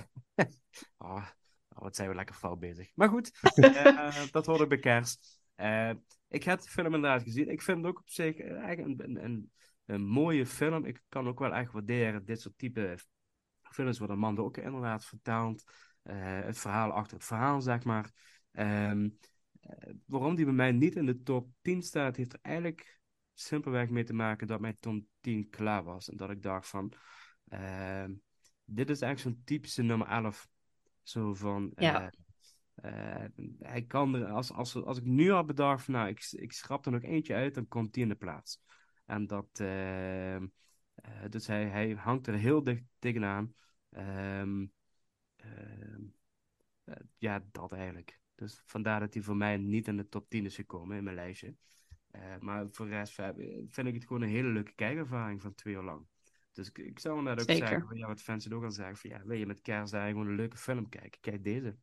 [0.97, 1.26] oh,
[1.86, 2.91] wat zijn we lekker fout bezig.
[2.95, 5.39] Maar goed, eh, dat hoort ook bij kerst.
[5.55, 5.91] Eh,
[6.27, 7.49] ik heb de film inderdaad gezien.
[7.49, 9.49] Ik vind het ook op zich eigenlijk een,
[9.86, 10.86] een, mooie film.
[10.86, 12.97] Ik kan ook wel echt waarderen dit soort type
[13.61, 15.63] films waar de man ook inderdaad vertaalt.
[16.01, 18.11] Eh, het verhaal achter het verhaal, zeg maar.
[18.51, 19.09] Ehm,
[19.59, 22.99] eh, waarom die bij mij niet in de top 10 staat, heeft er eigenlijk
[23.33, 26.09] simpelweg mee te maken dat mijn top 10 klaar was.
[26.09, 26.93] En dat ik dacht van,
[27.47, 28.13] ehm,
[28.65, 30.47] dit is eigenlijk zo'n typische nummer 11.
[31.06, 32.12] Zo van, Ja.
[32.76, 33.30] eh, eh,
[33.60, 36.86] hij kan er, als, als, als ik nu had bedacht van, nou, ik, ik schrap
[36.86, 38.62] er nog eentje uit, dan komt die in de plaats.
[39.06, 40.47] En dat, ehm,
[40.95, 43.53] eh, dus hij, hij hangt er heel dicht tegenaan.
[43.89, 44.43] Eh,
[47.18, 48.20] ja, dat eigenlijk.
[48.36, 51.16] Dus vandaar dat hij voor mij niet in de top 10 is gekomen in mijn
[51.16, 51.56] lijstje.
[52.39, 53.14] Maar voor de rest
[53.70, 56.08] vind ik het gewoon een hele leuke kijkervaring van twee uur lang.
[56.56, 57.68] Dus ik, ik zou net ook Zeker.
[57.68, 60.28] zeggen, ja, wat fans het ook al zeggen, van ja, wil je met kerstdagen gewoon
[60.28, 61.20] een leuke film kijken?
[61.20, 61.76] Kijk deze.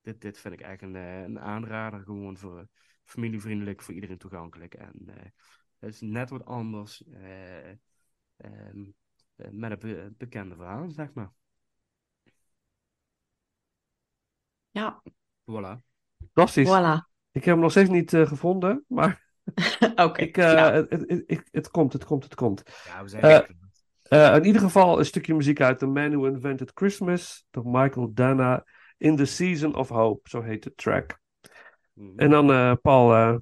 [0.00, 2.66] Dit, dit vind ik echt een, eh, een aanrader, gewoon voor
[3.04, 4.74] familievriendelijk, voor iedereen toegankelijk.
[4.74, 5.24] En eh,
[5.78, 8.84] het is net wat anders, eh, ehm,
[9.36, 11.32] eh, met een be- bekende verhaal, zeg maar.
[14.70, 15.02] Ja,
[15.50, 15.78] Voilà.
[16.18, 16.68] Fantastisch.
[16.68, 17.10] voilà.
[17.30, 19.30] Ik heb hem nog steeds niet gevonden, maar
[19.96, 20.22] Oké.
[20.40, 22.62] het, het, het komt, het komt, het komt.
[22.84, 23.46] Ja, we zijn
[24.12, 24.28] Eh.
[24.28, 28.10] Eh, in ieder geval een stukje muziek uit The Man Who Invented Christmas door Michael
[28.14, 28.64] Dana
[28.98, 31.20] in the Season of Hope, zo heet de track.
[31.92, 32.18] Mhm.
[32.18, 33.40] En dan eh, Paul,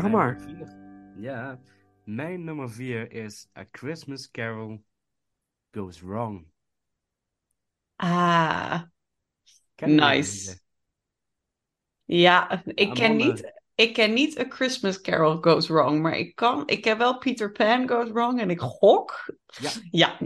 [0.00, 0.34] Zeg Mijn maar.
[0.34, 0.78] nummer vier.
[1.12, 1.60] Ja,
[2.04, 4.84] mijn nummer 4 is A Christmas Carol
[5.70, 6.46] Goes Wrong.
[7.98, 8.82] Ah,
[9.74, 10.60] Ken nice.
[12.04, 13.24] Ja, ik ken Amanda.
[13.24, 17.18] niet, ik ken niet A Christmas Carol Goes Wrong, maar ik kan, ik ken wel
[17.18, 19.34] Peter Pan Goes Wrong en ik gok.
[19.60, 19.70] Ja.
[19.90, 20.16] Ja.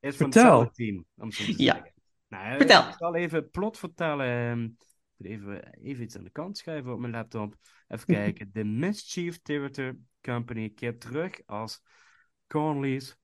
[0.00, 0.60] Is van Vertel.
[0.60, 1.86] hetzelfde team, om zo te Ja.
[2.28, 2.88] Nou, eh, Vertel.
[2.88, 4.78] Ik zal even plot vertellen.
[5.18, 7.56] Ik moet even, even iets aan de kant schrijven op mijn laptop.
[7.88, 8.50] Even kijken.
[8.52, 11.82] De Mischief Theater Company keert terug als
[12.46, 13.16] Cornelius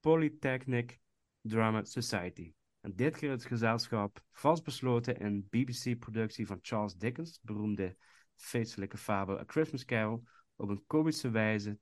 [0.00, 1.00] Polytechnic
[1.40, 2.52] Drama Society.
[2.80, 7.96] En dit keer het gezelschap vastbesloten een BBC-productie van Charles Dickens, beroemde
[8.34, 10.24] feestelijke fabel A Christmas Carol,
[10.56, 11.78] op een komische wijze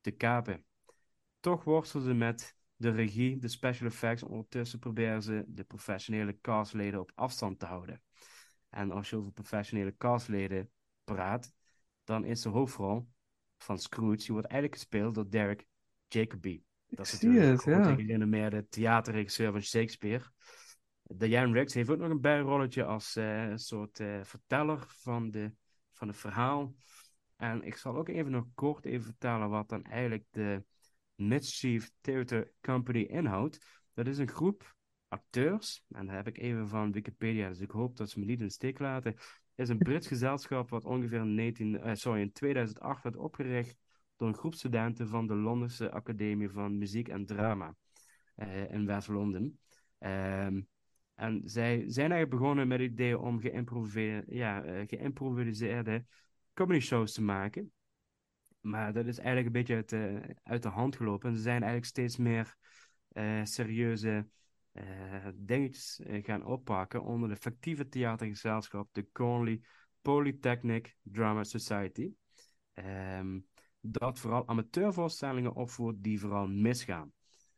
[0.00, 0.64] te kapen.
[1.40, 4.22] Toch worstelen ze met de regie, de special effects.
[4.22, 8.02] en Ondertussen proberen ze de professionele castleden op afstand te houden.
[8.68, 10.70] En als je over professionele castleden
[11.04, 11.52] praat,
[12.04, 13.08] dan is de hoofdrol
[13.56, 15.66] van Scrooge, die wordt eigenlijk gespeeld door Derek
[16.08, 16.64] Jacobi.
[16.86, 17.94] Dat is zie natuurlijk het, ja.
[17.94, 20.24] gerenommeerde theaterregisseur van Shakespeare.
[21.02, 25.52] Diane Riggs heeft ook nog een bijrolletje als eh, een soort eh, verteller van, de,
[25.92, 26.74] van het verhaal.
[27.36, 30.64] En ik zal ook even nog kort even vertellen wat dan eigenlijk de
[31.14, 33.58] Mischief Theater Company inhoudt.
[33.94, 34.75] Dat is een groep
[35.08, 38.40] acteurs, en dat heb ik even van Wikipedia, dus ik hoop dat ze me niet
[38.40, 39.14] in de steek laten.
[39.54, 43.76] Is een Brits gezelschap wat ongeveer in, 19, eh, sorry, in 2008 werd opgericht
[44.16, 47.74] door een groep studenten van de Londense Academie van Muziek en Drama
[48.34, 49.58] eh, in West-Londen.
[49.98, 50.60] Ehm,
[51.14, 53.40] en zij zijn eigenlijk begonnen met het idee om
[54.26, 56.04] ja, eh, geïmproviseerde
[56.54, 57.72] comedy shows te maken.
[58.60, 59.74] Maar dat is eigenlijk een beetje
[60.42, 61.28] uit de, hand gelopen.
[61.28, 62.56] En ze zijn eigenlijk steeds meer
[63.42, 64.26] serieuze
[65.34, 69.60] dingetjes eh, gaan oppakken onder de fictieve theatergezelschap de Cornell
[70.02, 72.12] Polytechnic Drama Society.
[72.72, 73.40] Ehm,
[73.80, 77.12] dat vooral amateurvoorstellingen opvoert die vooral misgaan.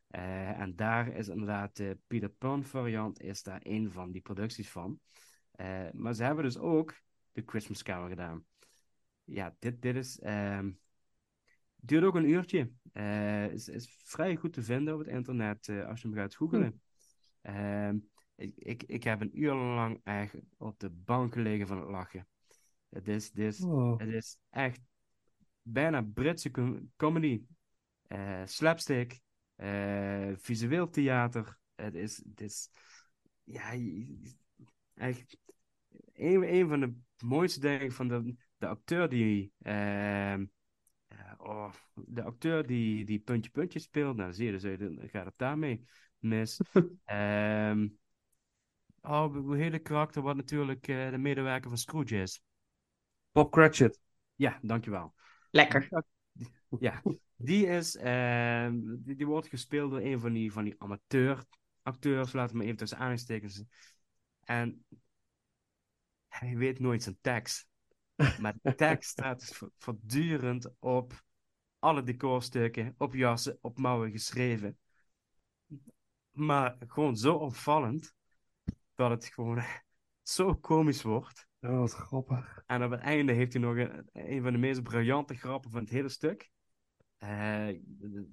[0.07, 4.69] Eh, en daar is inderdaad de Peter Pan variant is daar een van die producties
[4.69, 4.99] van.
[5.51, 6.95] Eh, maar ze hebben dus ook
[7.31, 8.45] de Christmas Carol gedaan.
[9.23, 10.19] Ja, dit, dit is...
[10.19, 10.71] ehm,
[11.75, 12.71] duurt ook een uurtje.
[12.91, 16.35] Eh, is, is vrij goed te vinden op het internet eh, als je hem gaat
[16.35, 16.81] googlen.
[17.53, 17.97] Ehm,
[18.35, 22.27] ik, ik, ik heb een uur lang echt op de bank gelegen van het lachen.
[22.89, 23.99] Het is, het is, Oh.
[23.99, 24.79] het is echt
[25.61, 27.41] bijna Britse com- comedy.
[28.07, 29.19] Eh, slapstick.
[29.55, 31.57] eh, visueel theater.
[31.75, 32.69] Het is, het is
[33.43, 33.73] ja,
[34.93, 35.37] echt
[36.13, 36.93] een, een van de
[37.25, 40.45] mooiste dingen van de, de acteur die ehm,
[41.07, 45.25] ja, oh, de acteur die, die puntje puntje speelt, nou zie je, dus eh, gaat
[45.25, 45.83] het daarmee
[46.19, 46.59] mis.
[47.05, 47.87] Ehm
[49.01, 52.41] oh, hoe heet de karakter wat natuurlijk eh, de medewerker van Scrooge is?
[53.31, 53.99] Bob Cratchit.
[54.35, 55.13] Ja, dankjewel.
[55.51, 55.89] Lekker.
[56.79, 57.01] Ja,
[57.35, 61.43] die is, ehm, die, die wordt gespeeld door een van die, van die amateur
[61.81, 63.63] acteurs, laten we maar even tussen aanstekens.
[64.43, 64.85] En
[66.27, 67.67] hij weet nooit zijn tekst.
[68.41, 71.23] Maar de tekst staat dus vo- voortdurend op
[71.79, 74.77] alle decorstukken, op jassen, op mouwen geschreven.
[76.39, 78.13] Maar gewoon zo opvallend
[78.95, 79.63] dat het gewoon
[80.21, 81.47] zo komisch wordt.
[81.61, 82.63] Oh, wat grappig.
[82.65, 85.79] En op het einde heeft hij nog een, een van de meest briljante grappen van
[85.79, 86.49] het hele stuk.
[87.17, 88.29] Eh, de,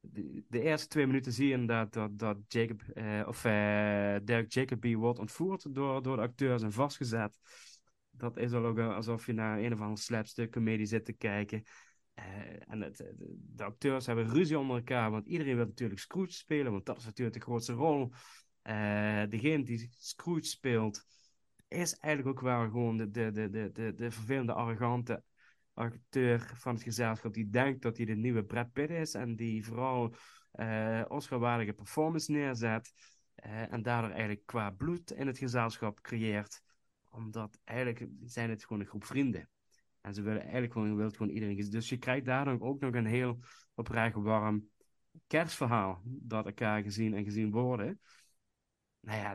[0.00, 4.52] de, de eerste twee minuten zie je inderdaad dat, dat Jacob, eh, of eh Derek
[4.52, 7.38] Jacobi wordt ontvoerd door, door de acteurs en vastgezet.
[8.10, 11.62] Dat is al ook alsof je naar een of andere slapstick comedie zit te kijken.
[12.14, 12.24] Eh,
[12.68, 12.78] en
[13.56, 17.04] de, acteurs hebben ruzie onder elkaar, want iedereen wil natuurlijk Scrooge spelen, want dat is
[17.04, 18.12] natuurlijk de grootste rol.
[18.62, 21.04] Eh, degene die Scrooge speelt,
[21.68, 25.22] is eigenlijk ook wel gewoon de, de, de, de, de, de vervelende, arrogante
[25.74, 29.64] acteur van het gezelschap die denkt dat hij de nieuwe Brad Pitt is en die
[29.64, 30.14] vooral
[30.52, 32.92] eh Oscar-waardige performance neerzet
[33.34, 36.62] en daardoor eigenlijk qua bloed in het gezelschap creëert,
[37.10, 39.48] omdat eigenlijk zijn het gewoon een groep vrienden.
[40.02, 41.70] En ze willen eigenlijk gewoon, wil gewoon iedereen.
[41.70, 43.38] Dus je krijgt daardoor ook nog een heel
[43.74, 44.68] oprecht warm
[45.26, 48.00] kerstverhaal dat elkaar gezien en gezien worden.
[49.00, 49.34] Nou ja,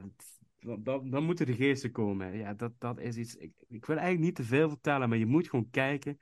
[0.60, 2.38] dat- dan, dan moeten de geesten komen.
[2.38, 3.36] Ja, dat, dat is iets.
[3.36, 6.20] Ik, ik wil eigenlijk niet te veel vertellen, maar je moet gewoon kijken.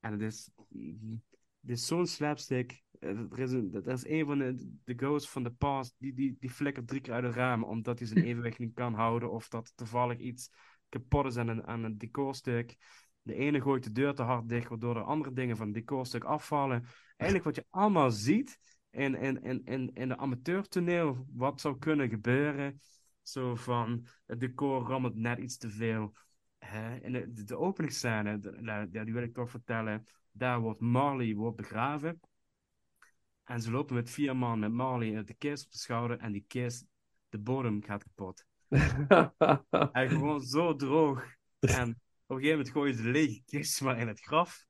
[0.00, 0.50] En het is,
[1.60, 2.82] het is zo'n slapstick.
[3.00, 6.14] Eh, Er is, een, er is een van de, de ghosts van de past, die,
[6.14, 9.30] die, die flikkert drie keer uit het raam, omdat hij zijn evenwicht niet kan houden,
[9.30, 10.50] of dat toevallig iets
[10.88, 12.76] kapot is aan een, aan een decorstuk.
[13.26, 16.24] De ene gooit de deur te hard dicht, waardoor er andere dingen van het decorstuk
[16.24, 16.84] afvallen.
[17.16, 18.58] Eigenlijk wat je allemaal ziet
[18.90, 22.80] in, in, in, in, in de amateurtoneel, wat zou kunnen gebeuren.
[23.22, 26.12] Zo van, het decor rammelt net iets te veel.
[26.58, 30.06] eh, in de, de, de openingsscène, de- nou, die wil ik toch vertellen.
[30.32, 32.20] Daar wordt Marley wordt begraven.
[33.44, 36.18] En ze lopen met vier man met Marley de kist op de schouder.
[36.18, 36.86] En die kist,
[37.28, 38.44] de bodem gaat kapot.
[39.92, 41.24] En gewoon zo droog.
[41.60, 44.66] En op een gegeven moment gooien ze de lege kist maar in het graf.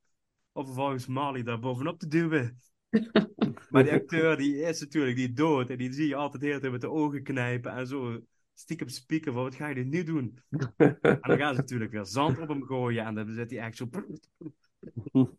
[0.53, 2.61] Om vervolgens Marley daar bovenop te duwen.
[3.71, 5.71] Maar die acteur die is natuurlijk die dood.
[5.71, 7.73] En die zie je altijd de hele tijd met de ogen knijpen.
[7.73, 8.21] En zo
[8.55, 10.39] stiekem spieken van wat ga je nu doen?
[10.77, 13.05] En dan gaan ze natuurlijk weer zand op hem gooien.
[13.05, 13.89] En dan zit hij echt zo...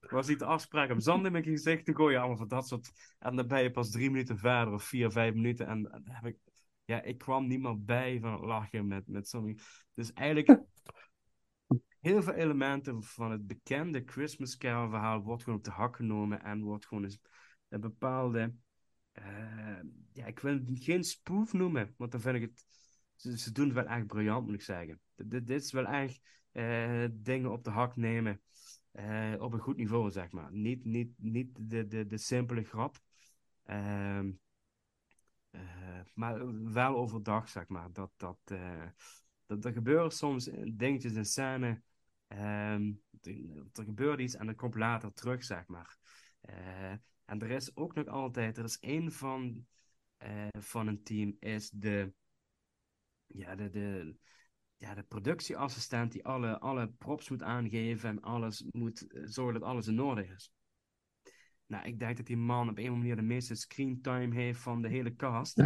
[0.00, 2.18] Was niet de afspraak om zand in mijn gezicht te gooien?
[2.18, 2.90] Allemaal van dat soort...
[3.18, 4.74] En dan ben je pas drie minuten verder.
[4.74, 5.66] Of vier, vijf minuten.
[5.66, 6.36] En, dan heb ik...
[6.84, 9.64] Ja, ik kwam niet meer bij van het lachen met, met sommige...
[9.94, 10.60] Dus eigenlijk...
[12.04, 16.42] Heel veel elementen van het bekende Christmas Carol verhaal wordt gewoon op de hak genomen.
[16.42, 17.18] En wordt gewoon eens
[17.68, 18.54] een bepaalde...
[19.12, 19.78] eh,
[20.12, 21.94] ja, ik wil het geen spoof noemen.
[21.96, 22.64] Want dan vind ik het...
[23.40, 25.00] Ze, doen het wel echt briljant, moet ik zeggen.
[25.14, 26.20] Dit, dit- is wel echt
[26.52, 28.40] eh, dingen op de hak nemen.
[28.90, 30.52] eh, op een goed niveau, zeg maar.
[30.52, 32.96] Niet, niet, niet de, de, de simpele grap.
[33.62, 34.30] Ehm,
[35.50, 35.60] eh,
[36.14, 37.92] maar wel overdag, zeg maar.
[37.92, 38.38] Dat, dat,
[39.46, 41.82] dat er gebeuren soms dingetjes in scène.
[42.38, 45.96] Ehm, er er gebeurt iets en dat komt later terug, zeg maar.
[46.40, 46.92] Eh,
[47.24, 49.66] en er is ook nog altijd, er is één van,
[50.16, 52.12] eh, van een team, is de,
[53.26, 54.16] ja, de, de,
[54.76, 59.68] ja, de productieassistent die alle, alle props moet aangeven en alles moet eh, zorgen dat
[59.68, 60.52] alles in orde is.
[61.66, 64.60] Nou, ik denk dat die man op een of andere manier de meeste screentime heeft
[64.60, 65.56] van de hele cast.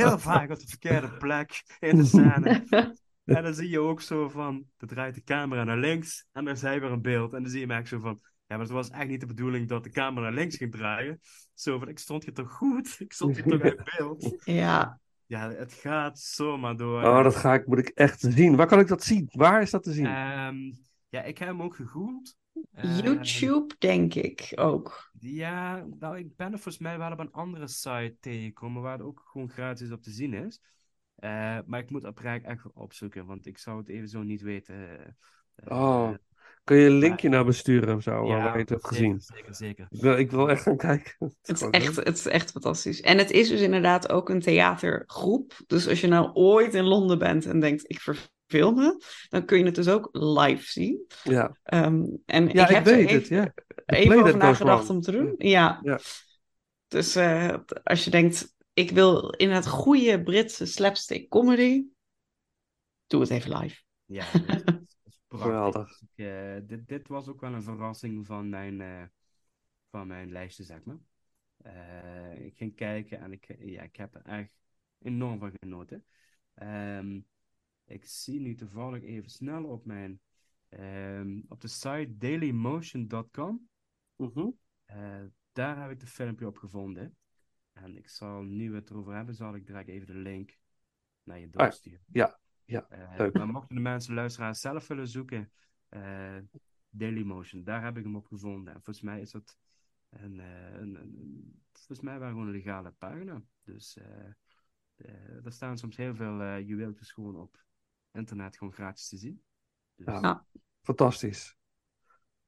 [0.00, 2.64] Heel vaak op de verkeerde plek in de scène.
[3.36, 6.54] En dan zie je ook zo van, dan draait de camera naar links en dan
[6.54, 7.32] is hij weer een beeld.
[7.32, 9.26] En dan zie je hem echt zo van, ja, maar het was echt niet de
[9.26, 11.20] bedoeling dat de camera naar links ging draaien.
[11.54, 12.96] Zo van, ik stond hier toch goed?
[12.98, 14.36] Ik stond hier toch in beeld?
[14.44, 17.02] Ja, Ja, het gaat zomaar door.
[17.02, 18.56] Oh, dat ga ik, moet ik echt zien.
[18.56, 19.28] Waar kan ik dat zien?
[19.30, 20.06] Waar is dat te zien?
[20.06, 20.56] Ehm,
[21.08, 22.36] ja, ik heb hem ook gegoogeld.
[22.72, 25.10] Ehm, YouTube denk ik ook.
[25.18, 29.06] Ja, nou, ik ben er volgens mij wel op een andere site tegengekomen waar het
[29.06, 30.60] ook gewoon gratis op te zien is.
[31.20, 34.74] Eh, maar ik moet oprecht echt opzoeken, want ik zou het even zo niet weten.
[34.98, 36.14] eh, Oh,
[36.64, 39.20] kun je een linkje naar me sturen of zo, ja, waar je het hebt gezien?
[39.20, 39.86] Zeker, zeker.
[39.90, 41.12] Ik wil, ik wil echt gaan kijken.
[41.42, 42.06] Het Het is, echt, leuk.
[42.06, 43.00] het is echt fantastisch.
[43.00, 45.60] En het is dus inderdaad ook een theatergroep.
[45.66, 49.58] Dus als je nou ooit in Londen bent en denkt, ik verfilm me, dan kun
[49.58, 51.06] je het dus ook live zien.
[51.22, 53.28] Ja, Ehm, en ja ik ik, heb er weet even, het.
[53.28, 53.52] Ja.
[53.86, 55.34] even over nagedacht om te doen.
[55.38, 55.80] Ja.
[55.82, 56.00] Ja.
[56.88, 61.84] Dus eh, als je denkt, ik wil in het goede Britse slapstick comedy,
[63.06, 63.82] doe het even live.
[64.04, 65.50] Ja, dat is, dat is prachtig.
[65.50, 66.00] Geweldig.
[66.00, 69.04] Ik, eh, dit, dit was ook wel een verrassing van mijn, eh,
[69.90, 70.98] van mijn lijstje, zeg maar.
[71.56, 74.58] Eh, ik ging kijken en ik, ja, ik heb er echt
[74.98, 76.04] enorm van genoten.
[76.54, 77.20] Ehm,
[77.84, 80.20] ik zie nu toevallig even snel op mijn
[80.68, 83.68] ehm, op de site dailymotion.com.
[84.16, 84.48] Mhm.
[84.84, 87.16] Eh, daar heb ik de filmpje op gevonden.
[87.72, 90.58] En ik zal, nu we het erover hebben, zal ik direct even de link
[91.22, 91.50] naar je ja.
[91.50, 92.00] doorsturen.
[92.12, 93.32] Ja, ja, Eh, leuk.
[93.34, 95.52] maar mochten de mensen, luisteraars, zelf willen zoeken,
[95.88, 96.36] eh
[96.92, 98.74] Dailymotion, daar heb ik hem op gevonden.
[98.74, 99.56] En volgens mij is dat
[100.08, 103.42] een, eh, een, een- volgens mij wel gewoon een legale pagina.
[103.62, 103.98] Dus
[105.44, 107.64] er staan soms heel veel eh juweeltjes gewoon op
[108.12, 109.42] internet gewoon gratis te zien.
[109.94, 110.06] Dus.
[110.20, 110.46] Ja.
[110.82, 111.56] Fantastisch.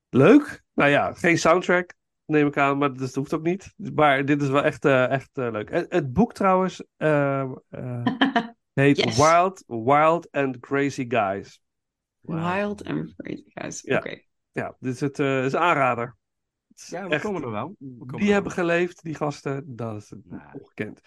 [0.09, 0.65] Leuk.
[0.73, 1.95] Nou ja, geen soundtrack,
[2.27, 3.75] neem ik aan, maar dat hoeft ook niet.
[3.95, 5.71] Maar dit is wel echt, eh, echt eh, leuk.
[5.71, 8.03] Het, het boek trouwens eh, eh,
[8.73, 9.17] heet Yes.
[9.17, 11.63] Wild, Wild and Crazy Guys.
[12.21, 13.81] Wild and crazy guys.
[13.83, 13.97] Ja.
[13.97, 14.21] Oké.
[14.51, 16.17] Ja, dit is, het, eh, is een aanrader.
[16.75, 17.75] Is Ja, we echt- komen er wel.
[17.79, 18.65] We komen die er hebben wel.
[18.67, 20.43] geleefd, die gasten, dat is het Nou.
[20.61, 21.01] ongekend.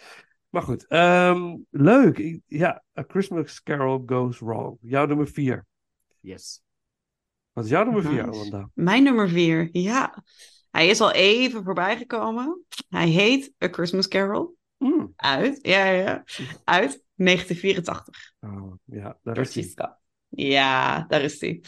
[0.50, 2.18] Maar goed, ehm, leuk.
[2.18, 4.78] Ik- Ja, A Christmas Carol Goes Wrong.
[4.82, 5.66] Jouw nummer vier.
[6.20, 6.62] Yes.
[7.54, 8.24] Wat is jouw nummer vier.
[8.24, 8.70] Amanda?
[8.74, 10.24] Mijn nummer vier, ja.
[10.76, 12.66] Hij is al even voorbij gekomen.
[12.90, 14.58] Hij heet A Christmas Carol.
[14.78, 15.14] Mm.
[15.16, 16.24] Uit, ja, ja.
[16.64, 18.34] Uit 1984.
[18.40, 19.52] Oh, ja, daar Door is.
[19.52, 20.00] Siska.
[20.30, 21.62] Ja, daar is hij.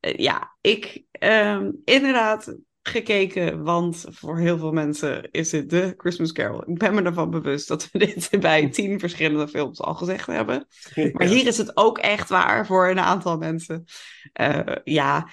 [0.00, 6.70] ja, ik ehm, inderdaad gekeken, want voor heel veel mensen is het de Christmas Carol.
[6.70, 10.66] Ik ben me ervan bewust dat we dit bij tien verschillende films al gezegd hebben.
[11.12, 13.84] Maar hier is het ook echt waar voor een aantal mensen.
[14.32, 15.28] Eh, ja,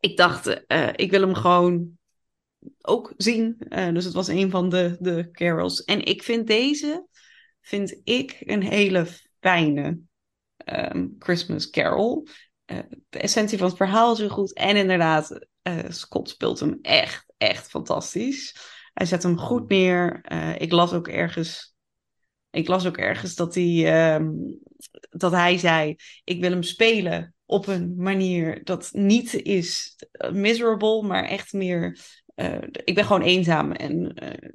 [0.00, 1.98] ik dacht, eh, ik wil hem gewoon
[2.80, 3.56] ook zien.
[3.58, 5.84] Eh, dus het was een van de, de carols.
[5.84, 7.06] En ik vind deze,
[7.60, 9.06] vind ik een hele
[9.40, 9.98] fijne
[10.56, 12.26] ehm, Christmas carol.
[12.64, 14.52] Eh, de essentie van het verhaal is heel goed.
[14.52, 18.56] En inderdaad, eh, Scott speelt hem echt, echt fantastisch.
[18.92, 20.24] Hij zet hem goed neer.
[20.58, 21.74] Ik las ook ergens
[22.50, 24.30] Ik las ook ergens dat hij, ehm,
[25.10, 29.96] dat hij zei: Ik wil hem spelen op een manier dat niet is
[30.32, 31.98] miserable, maar echt meer.
[32.40, 34.50] Eh, ik ben gewoon eenzaam en eh,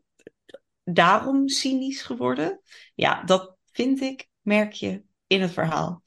[0.83, 2.59] daarom cynisch geworden.
[2.95, 6.01] Ja, dat vind ik, merk je in het verhaal.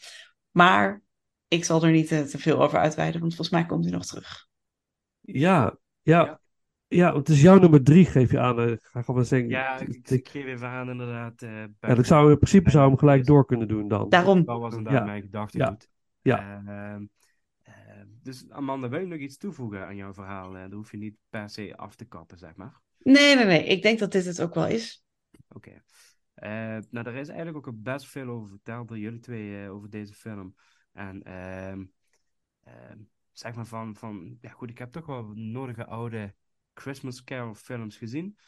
[0.50, 1.02] Maar
[1.48, 4.06] ik zal er niet eh, te veel over uitweiden, want volgens mij komt hij nog
[4.06, 4.46] terug.
[5.20, 6.40] Ja, ja.
[6.86, 8.58] Ja, het is jouw nummer drie, geef je aan.
[8.58, 9.48] eh, Ik ga gewoon zeggen.
[9.48, 11.42] Ja, ik, ik, ik geef even aan inderdaad.
[11.42, 14.08] eh ja, dat zou, in principe zou hem gelijk door kunnen doen dan.
[14.08, 14.44] Daarom.
[14.44, 15.06] Dat was inderdaad Ja.
[15.06, 15.88] mijn gedachtegoed.
[16.22, 16.38] Ja.
[16.38, 17.06] Ehm, eh,
[18.28, 20.56] dus Amanda, wil je nog iets toevoegen aan jouw verhaal?
[20.56, 22.80] Eh, dat hoef je niet per se af te kappen, zeg maar.
[22.98, 23.64] Nee, nee, nee.
[23.64, 25.04] Ik denk dat dit het ook wel is.
[25.48, 25.82] Oké.
[26.34, 29.90] Eh, nou, er is eigenlijk ook best veel over verteld door jullie twee eh, over
[29.90, 30.54] deze film.
[30.92, 31.84] En ehm,
[32.64, 32.98] ehm,
[33.32, 36.34] zeg maar van, van, ja goed, ik heb toch wel nodige oude
[36.74, 38.38] Christmas Carol films gezien.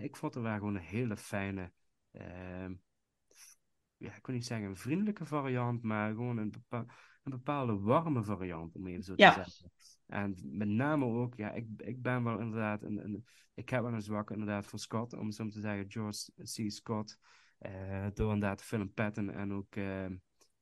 [0.00, 1.72] Ik vond er wel gewoon een hele fijne,
[2.10, 2.74] ehm,
[3.96, 6.86] ja, ik wil niet zeggen een vriendelijke variant, maar gewoon een, bepa-
[7.22, 9.32] een bepaalde warme variant, om even zo te Ja.
[9.32, 9.70] zeggen.
[10.06, 13.92] En met name ook, ja, ik, ik ben wel inderdaad een, een, ik heb wel
[13.92, 16.70] een zwak inderdaad voor Scott, om zo te zeggen, George C.
[16.70, 17.18] Scott.
[17.58, 20.06] eh, door inderdaad de film Patton en ook eh,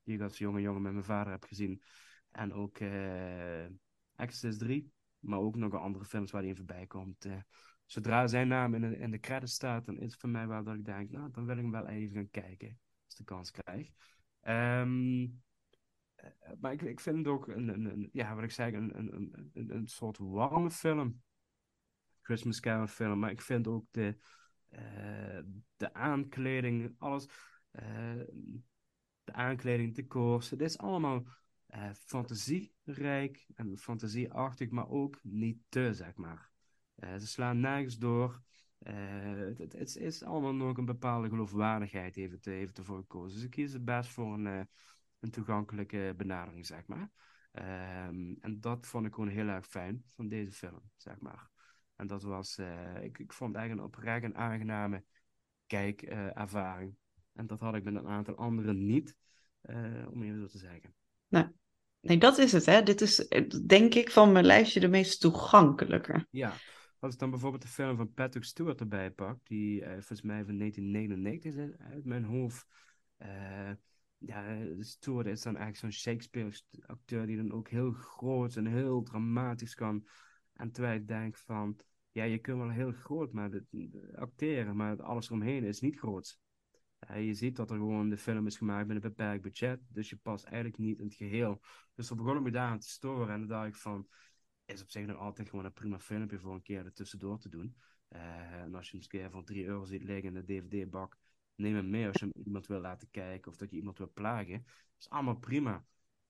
[0.03, 1.83] die ik als jonge jongen met mijn vader heb gezien.
[2.31, 3.65] En ook eh
[4.15, 7.25] Exorcist 3, maar ook nog andere films waar hij in voorbij komt.
[7.25, 7.37] eh.
[7.87, 10.65] zodra zijn naam in de, in de credits staat, dan is het voor mij wel
[10.65, 12.69] dat ik denk, nou, dan wil ik hem wel even gaan kijken,
[13.05, 13.91] als ik de kans krijg.
[14.41, 15.29] Ehm, eh,
[16.61, 19.87] maar ik, ik vind het ook een, een, ja, wat ik zeg, een, een, een,
[19.87, 21.23] soort warme film.
[22.23, 24.17] Christmas Carol film, maar ik vind ook de,
[24.69, 25.41] eh,
[25.77, 27.29] de aankleding, alles,
[27.71, 28.21] eh,
[29.25, 31.25] de aankleding, decors, het is allemaal
[31.67, 36.51] eh, fantasierijk en fantasieachtig, maar ook niet te, zeg maar.
[36.95, 38.43] Eh, ze slaan nergens door.
[38.79, 38.95] Eh,
[39.35, 43.37] het, het, het is allemaal nog een bepaalde geloofwaardigheid heeft, heeft ervoor gekozen.
[43.37, 44.61] Dus ik kies er best voor een, eh,
[45.21, 47.11] een toegankelijke benadering, zeg maar.
[47.53, 51.49] Ehm, en dat vond ik gewoon heel erg fijn van deze film, zeg maar.
[51.97, 55.05] En dat was, eh, ik, ik vond het eigenlijk een oprecht een aangename
[55.67, 56.97] kijkervaring.
[57.33, 59.17] en dat had ik met een aantal anderen niet,
[59.61, 60.95] eh, om even zo te zeggen.
[62.01, 62.83] Nee, dat is het, hè.
[62.83, 66.27] Dit is, eh, denk ik, van mijn lijstje de meest toegankelijke.
[66.31, 66.55] Ja,
[66.99, 70.45] als ik dan bijvoorbeeld de film van Patrick Stewart erbij pak, die eh, volgens mij
[70.45, 72.67] van 1999 is uit- uit mijn hoofd.
[74.19, 79.75] Ja, Stewart is dan eigenlijk zo'n Shakespeare-acteur die dan ook heel groot en heel dramatisch
[79.75, 80.07] kan.
[80.53, 81.79] En terwijl ik denk van,
[82.13, 83.51] ja, je kunt wel heel groot maar
[84.15, 86.39] acteren, maar alles eromheen is niet groot.
[87.15, 90.17] Je ziet dat er gewoon de film is gemaakt met een beperkt budget, dus je
[90.17, 91.61] past eigenlijk niet in het geheel.
[91.95, 94.09] Dus dan begon ik me daar aan te storen en dan dacht ik van,
[94.65, 97.49] is op zich nog altijd gewoon een prima filmpje voor een keer er tussendoor te
[97.49, 97.77] doen.
[98.09, 101.17] Eh, en als je hem een keer voor 3 euro ziet liggen in de DVD-bak,
[101.59, 104.63] neem hem mee als je iemand wil laten kijken of dat je iemand wil plagen.
[104.63, 105.85] Dat is allemaal prima.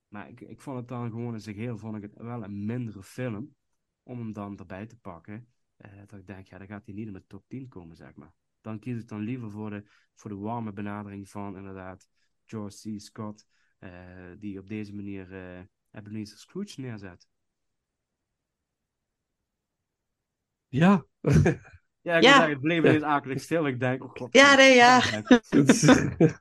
[0.08, 2.64] Maar ik, ik vond het dan gewoon in zich heel, vond ik het wel een
[2.64, 3.54] mindere film
[4.02, 5.48] om hem dan erbij te pakken.
[5.76, 8.14] Eh, dat ik denk, ja, dan gaat hij niet in mijn top 10 komen, zeg
[8.14, 8.32] maar.
[8.60, 12.08] Dan kies ik dan liever voor de, voor de warme benadering van inderdaad
[12.44, 13.00] George C.
[13.00, 13.46] Scott,
[13.78, 13.90] eh,
[14.38, 17.28] die op deze manier eh Ebenezer Scrooge neerzet.
[20.68, 21.06] Ja.
[22.08, 22.48] Ja, ik Ja.
[22.48, 23.66] het bleef ineens akelig stil.
[23.66, 24.28] Ik denk, oh god.
[24.34, 25.00] Ja, nee, ja.
[25.48, 25.84] Het is-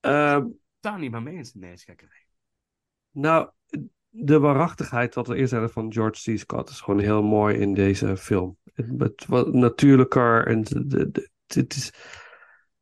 [0.00, 0.46] Ehm,
[0.80, 1.54] Daar niet meer mee eens.
[1.54, 2.26] Nee, is gekkerij.
[3.10, 3.50] nou,
[4.08, 6.38] de waarachtigheid wat we eerst hadden van George C.
[6.38, 8.56] Scott is gewoon heel mooi in deze film.
[8.74, 10.58] Het, het wat natuurlijker en
[11.46, 11.92] het is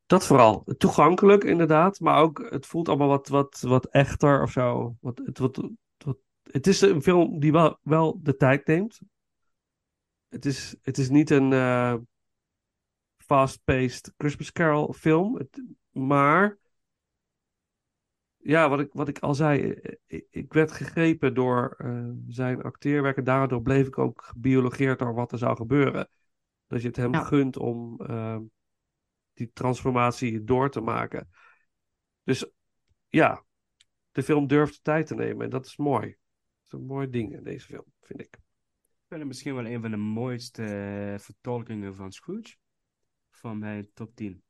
[0.06, 0.64] dat vooral.
[0.78, 4.97] Toegankelijk inderdaad, maar ook het voelt allemaal wat, wat, wat echter of zo.
[5.01, 5.69] Wat, het, wat,
[6.05, 9.01] wat, het is een film die wel, wel de tijd neemt.
[10.35, 11.94] Het is, het is niet een eh,
[13.16, 16.59] fast-paced Christmas Carol film, het- maar
[18.36, 22.62] ja, wat ik, wat ik al zei, eh, ik, ik werd gegrepen door eh, zijn
[22.62, 26.09] acteerwerk en daardoor bleef ik ook gebiologeerd door wat er zou gebeuren.
[26.66, 27.24] Dat je het hem Ja.
[27.24, 28.39] gunt om eh,
[29.32, 31.31] die transformatie door te maken.
[32.23, 32.51] Dus
[33.09, 33.44] ja,
[34.12, 36.06] de film durft de tijd te nemen en dat is mooi.
[36.06, 38.39] Dat is een mooi ding in deze film, vind ik.
[39.05, 42.56] Ik vind het misschien wel een van de mooiste eh, vertolkingen van Scrooge.
[43.31, 44.43] Van mijn top 10.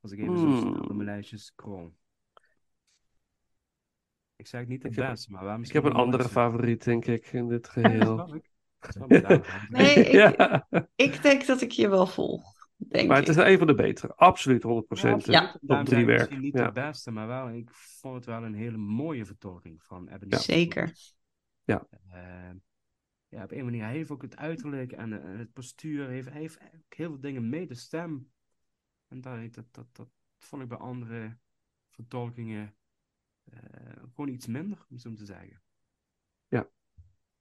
[0.00, 0.58] Als ik even zo Hmm.
[0.60, 1.92] snel door mijn lijstje scroll.
[4.36, 6.38] Ik zeg niet de beste, maar waar Ik heb een andere mooiste.
[6.40, 8.34] favoriet, denk ik, in dit Ja, geheel.
[8.34, 8.50] ik.
[9.08, 9.46] Ik.
[9.68, 10.66] Nee, ik, ja,
[10.96, 12.56] ik denk dat ik je wel volg.
[12.76, 14.14] Denk maar het is een van de betere.
[14.14, 15.24] Absoluut 100%.
[15.24, 15.58] Ja, Ja.
[15.60, 16.18] Daarom Top drie werk.
[16.18, 16.66] Misschien niet Ja.
[16.66, 20.40] de beste, maar wel, ik vond het wel een hele mooie vertolking van Ebenezer.
[20.54, 20.92] Zeker.
[21.64, 22.50] Eh,
[23.28, 23.82] ja, op een manier.
[23.82, 26.04] Hij heeft ook het uiterlijk en, eh, en het postuur.
[26.04, 27.66] Hij heeft, hij heeft ook heel veel dingen mee.
[27.66, 28.30] De stem.
[29.06, 31.38] En dat, dat, dat, dat vond ik bij andere
[31.88, 32.74] vertolkingen
[33.44, 35.62] eh, gewoon iets minder, om zo te zeggen.
[36.48, 36.70] Ja.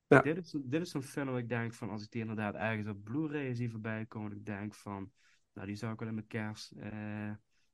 [0.07, 0.21] Ja.
[0.21, 2.87] Dit is, dit is zo'n film waar ik denk van, als ik die inderdaad ergens
[2.87, 5.11] op Blu-ray zie voorbij komen, ik denk van,
[5.53, 7.29] nou, die zou ik wel in mijn kerst, eh,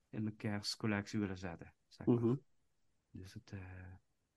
[0.10, 1.74] in mijn kerstcollectie willen zetten.
[1.88, 2.16] Zeg maar.
[2.16, 2.36] Mhm.
[3.12, 3.54] Dus het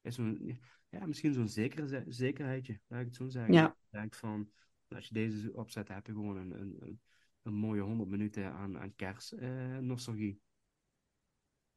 [0.01, 0.59] is zo'n,
[0.99, 3.53] ja, misschien zo'n zekere, ze- zekerheidje, laat ik het zo zeggen.
[3.55, 3.67] Ja.
[3.69, 4.51] Ik denk van,
[4.89, 7.01] als je deze opzet, heb je gewoon een, een,
[7.43, 10.41] een, mooie 100 minuten aan, aan kerst eh, nostalgie.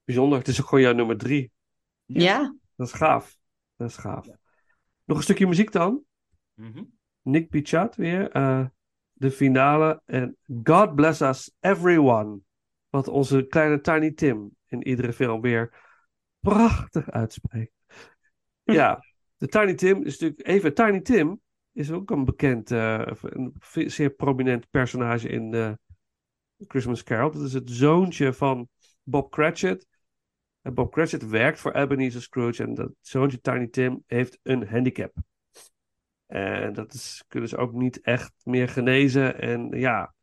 [0.03, 0.37] Bijzonder.
[0.37, 1.51] Het is ook gewoon jouw nummer drie.
[2.05, 2.55] Ja.
[2.75, 3.37] Dat is gaaf.
[3.75, 4.27] Dat is gaaf.
[5.05, 6.03] Nog een stukje muziek dan.
[6.53, 6.83] Mhm.
[7.21, 8.31] Nick Pichat weer.
[8.31, 8.65] eh,
[9.13, 10.01] de finale.
[10.05, 12.39] En God Bless Us Everyone.
[12.89, 15.73] Wat onze kleine Tiny Tim in iedere film weer
[16.39, 17.73] prachtig uitspreekt.
[18.63, 19.03] Ja,
[19.39, 20.73] de Tiny Tim is natuurlijk even.
[20.73, 21.41] Tiny Tim
[21.71, 25.71] is ook een bekend, eh, een zeer prominent personage in eh,
[26.67, 27.31] Christmas Carol.
[27.31, 28.69] Dat is het zoontje van
[29.03, 29.87] Bob Cratchit.
[30.61, 32.63] En Bob Cratchit werkt voor Ebenezer Scrooge.
[32.63, 35.13] En dat zoontje Tiny Tim heeft een handicap.
[36.25, 39.39] En dat is, kunnen ze ook niet echt meer genezen.
[39.41, 40.13] En ja,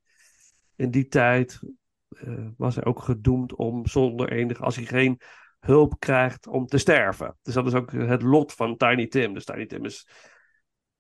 [0.75, 1.61] in die tijd
[2.09, 5.21] eh, was hij ook gedoemd om zonder enige, als hij geen
[5.67, 7.37] hulp krijgt, om te sterven.
[7.43, 9.35] Dus dat is ook het lot van Tiny Tim.
[9.35, 10.09] Dus Tiny Tim is,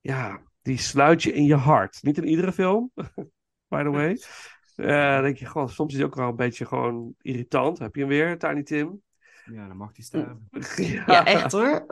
[0.00, 1.98] ja, die sluit je in je hart.
[2.02, 2.90] Niet in iedere film,
[3.68, 4.20] by the way.
[4.76, 7.78] Eh, dan denk je gewoon, soms is hij ook wel een beetje gewoon irritant.
[7.78, 9.02] Heb je hem weer, Tiny Tim?
[9.52, 10.48] Ja, dan mag die sterven.
[11.06, 11.86] Ja, echt hoor.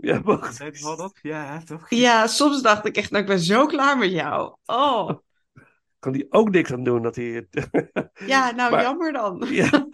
[0.00, 1.18] Ja, wel dat?
[1.22, 1.90] Ja, toch?
[1.90, 4.56] Ja, soms dacht ik echt, nou, ik ben zo klaar met jou.
[4.64, 5.10] Oh,
[5.98, 7.46] Kan hij ook niks aan doen dat hij...
[8.26, 9.46] ja, nou Maar- jammer dan.
[9.50, 9.88] Ja.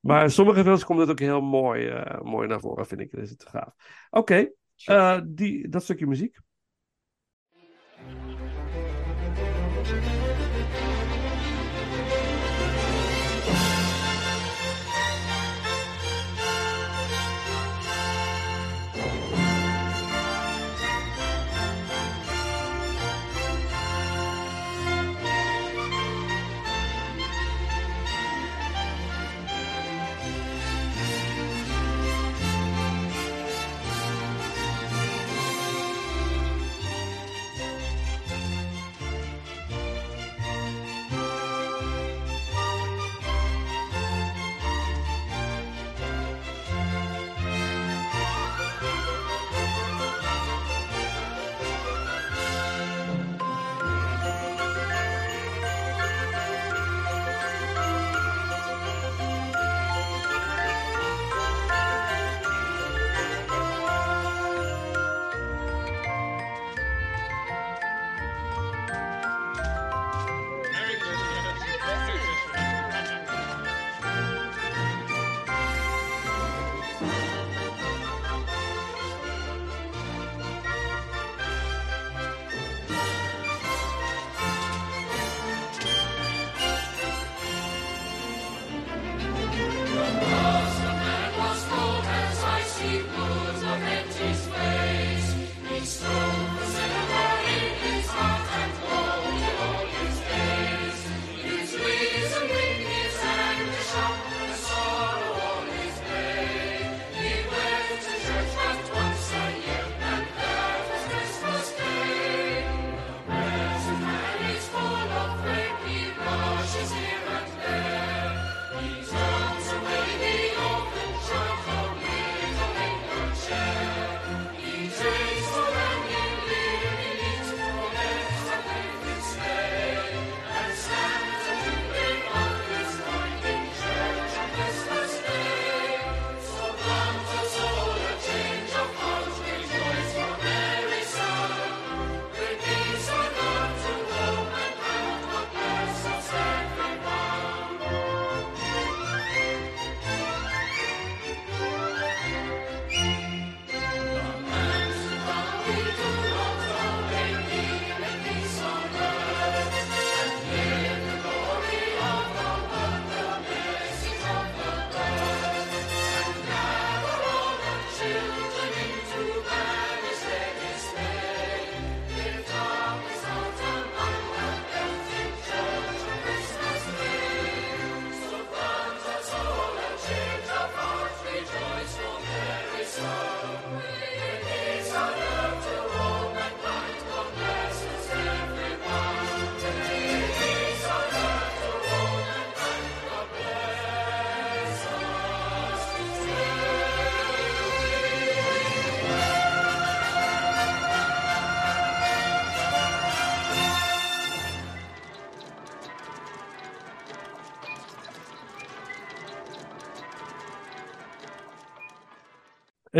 [0.00, 3.10] Maar sommige films komt het ook heel mooi, eh, mooi naar voren, vind ik.
[3.10, 3.74] Dat is het gaaf.
[4.10, 4.50] Oké,
[4.84, 6.38] eh, die dat stukje muziek.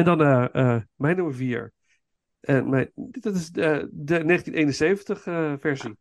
[0.00, 1.72] En dan eh, eh, mijn nummer vier.
[2.40, 5.96] En mijn, dit is de, de 1971 eh, versie.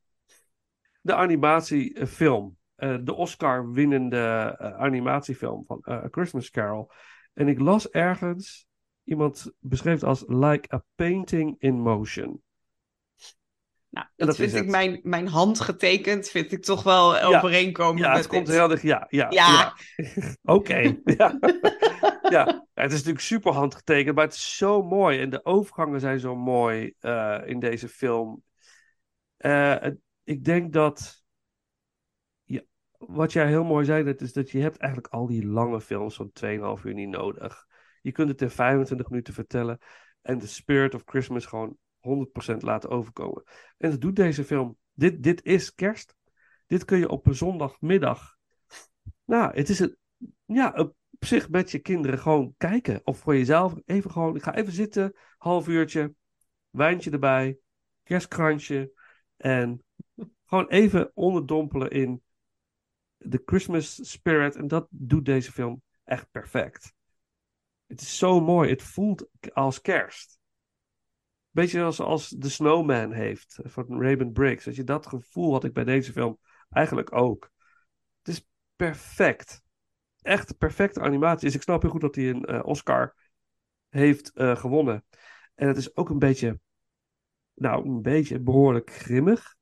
[1.02, 2.58] De animatiefilm.
[2.76, 6.92] Eh, de Oscar-winnende eh, animatiefilm van eh, A Christmas Carol.
[7.34, 8.68] En ik las ergens,
[9.04, 12.42] iemand beschreef als like a painting in motion.
[13.90, 14.68] Nou, dat, dat vind ik het.
[14.68, 17.26] mijn, mijn hand getekend, vind ik toch wel Ja.
[17.38, 18.56] overeenkomen Ja, het komt dit.
[18.56, 18.82] heel dicht.
[18.82, 19.74] Ja, ja, Ja.
[20.56, 20.76] Oké.
[21.18, 21.38] ja.
[22.30, 25.20] ja, het is natuurlijk super handgetekend, maar het is zo mooi.
[25.20, 28.44] En de overgangen zijn zo mooi eh, in deze film.
[29.38, 29.76] Eh,
[30.24, 31.18] ik denk dat.
[32.98, 36.16] Wat jij heel mooi zei, dat is dat je hebt eigenlijk al die lange films
[36.16, 37.66] van 2,5 uur niet nodig.
[38.02, 39.78] Je kunt het in 25 minuten vertellen.
[40.22, 43.44] En de spirit of Christmas gewoon 100% laten overkomen.
[43.78, 44.78] En dat doet deze film.
[44.94, 46.16] Dit, dit is kerst.
[46.68, 48.38] Dit kun je op een zondagmiddag.
[49.26, 49.98] Nou, het is een,
[50.46, 53.02] ja, op zich met je kinderen gewoon kijken.
[53.04, 54.36] Of voor jezelf even gewoon.
[54.36, 56.14] Ik ga even zitten, half uurtje,
[56.70, 57.58] wijntje erbij,
[58.04, 58.92] kerstkransje.
[59.38, 59.84] En
[60.46, 62.24] gewoon even onderdompelen in
[63.18, 64.56] de Christmas spirit.
[64.56, 66.94] En dat doet deze film echt perfect.
[67.88, 68.70] Het is zo mooi.
[68.70, 70.39] Het voelt als kerst.
[71.52, 74.66] Beetje als, als The Snowman heeft van Raymond Briggs.
[74.66, 76.40] Dat je dat gevoel had ik bij deze film
[76.70, 77.52] eigenlijk ook.
[78.18, 79.62] Het is perfect.
[80.22, 81.46] Echt perfecte animatie.
[81.46, 83.16] Dus ik snap heel goed dat hij een eh, Oscar
[83.90, 85.06] heeft eh, gewonnen.
[85.56, 86.60] En het is ook een beetje,
[87.54, 89.58] nou, een beetje behoorlijk grimmig.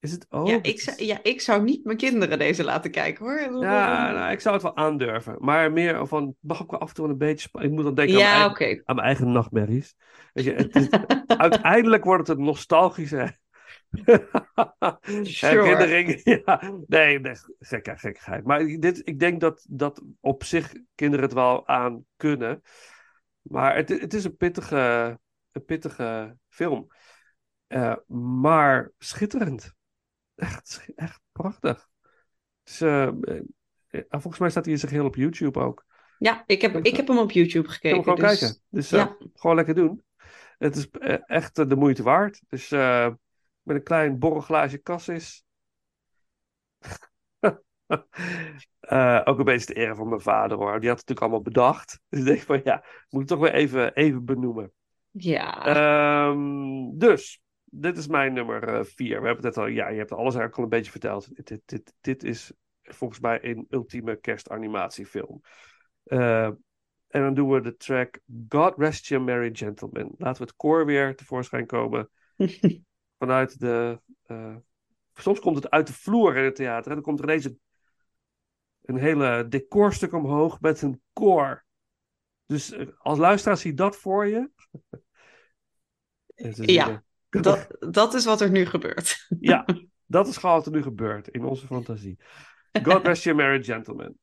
[0.00, 0.48] Is het ook?
[0.48, 3.62] Ja, ik zou, ja, ik zou niet mijn kinderen deze laten kijken hoor.
[3.62, 5.36] Ja, nou, ik zou het wel aandurven.
[5.38, 7.48] Maar meer van, mag ook wel af en toe een beetje...
[7.52, 9.94] Ik moet dan denken aan, mijn eigen, aan mijn eigen nachtmerries.
[10.32, 10.88] Weet je, het is,
[11.26, 13.38] uiteindelijk wordt het een nostalgische
[15.22, 15.62] Sure.
[15.62, 16.20] herinnering.
[16.44, 18.44] Ja, nee, nee gekke, gekkigheid.
[18.44, 22.62] Maar dit, ik denk dat, dat op zich kinderen het wel aan kunnen.
[23.42, 25.18] Maar het, het is een pittige,
[25.52, 26.86] een pittige film.
[27.66, 29.74] Eh, maar schitterend.
[30.40, 31.88] Echt, echt prachtig.
[32.62, 32.76] Dus,
[34.08, 35.84] volgens mij staat hij in zijn geheel op YouTube ook.
[36.18, 37.96] Ja, ik heb, ik heb hem op YouTube gekeken.
[37.96, 38.60] hem gewoon dus- kijken.
[38.68, 39.16] Dus ja.
[39.34, 40.04] gewoon lekker doen.
[40.58, 40.88] Het is
[41.26, 42.42] echt de moeite waard.
[42.48, 42.68] Dus
[43.62, 45.44] met een klein borrelglaasje cassis.
[48.80, 50.80] Eh, ook een beetje de ere van mijn vader hoor.
[50.80, 52.00] Die had het natuurlijk allemaal bedacht.
[52.08, 54.72] Dus ik denk van ja, moet ik toch weer even, even benoemen.
[55.10, 55.64] Ja.
[55.64, 57.40] Ehm, dus,
[57.70, 59.20] dit is mijn nummer eh, vier.
[59.20, 61.36] We hebben het net al, ja, je hebt alles eigenlijk al een beetje verteld.
[61.36, 62.52] Dit, dit, dit, dit is
[62.82, 65.40] volgens mij een ultieme kerstanimatiefilm.
[66.04, 66.44] Eh,
[67.08, 70.14] en dan doen we de track God Rest You Merry Gentlemen.
[70.18, 72.10] Laten we het koor weer tevoorschijn komen.
[73.18, 74.00] Vanuit de...
[74.22, 74.56] eh,
[75.14, 76.88] soms komt het uit de vloer in het theater.
[76.88, 77.60] En dan komt er ineens een,
[78.82, 81.64] een hele decorstuk omhoog met een koor.
[82.46, 84.50] Dus als luisteraar zie dat voor je.
[86.52, 89.26] Ja, dat, dat is wat er nu gebeurt.
[89.40, 89.64] ja,
[90.06, 92.18] dat is gewoon wat er nu gebeurt in onze fantasie.
[92.82, 94.18] God rest you merry gentlemen.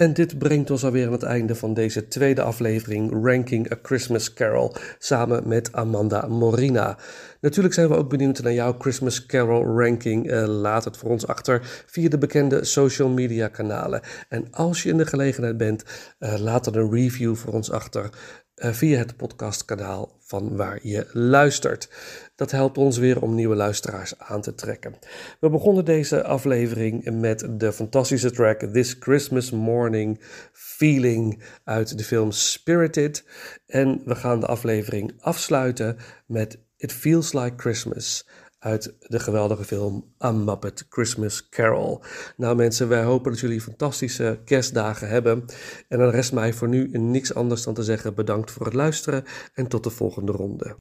[0.00, 4.32] En dit brengt ons alweer aan het einde van deze tweede aflevering Ranking a Christmas
[4.32, 6.98] Carol samen met Amanda Morina.
[7.40, 10.30] Natuurlijk zijn we ook benieuwd naar jouw Christmas Carol ranking.
[10.30, 14.00] Eh, laat het voor ons achter via de bekende social media kanalen.
[14.28, 15.84] En als je in de gelegenheid bent,
[16.18, 18.10] eh, laat dan een review voor ons achter
[18.54, 21.88] eh, via het podcastkanaal van waar je luistert.
[22.36, 24.94] Dat helpt ons weer om nieuwe luisteraars aan te trekken.
[25.40, 30.20] We begonnen deze aflevering met de fantastische track This Christmas Morning
[30.52, 33.24] Feeling uit de film Spirited.
[33.66, 35.96] En we gaan de aflevering afsluiten
[36.26, 38.26] met It Feels Like Christmas
[38.60, 42.02] uit de geweldige film A Muppet Christmas Carol.
[42.36, 45.44] Nou mensen, wij hopen dat jullie fantastische kerstdagen hebben.
[45.88, 49.24] En dan rest mij voor nu niks anders dan te zeggen bedankt voor het luisteren
[49.54, 50.76] en tot de volgende ronde.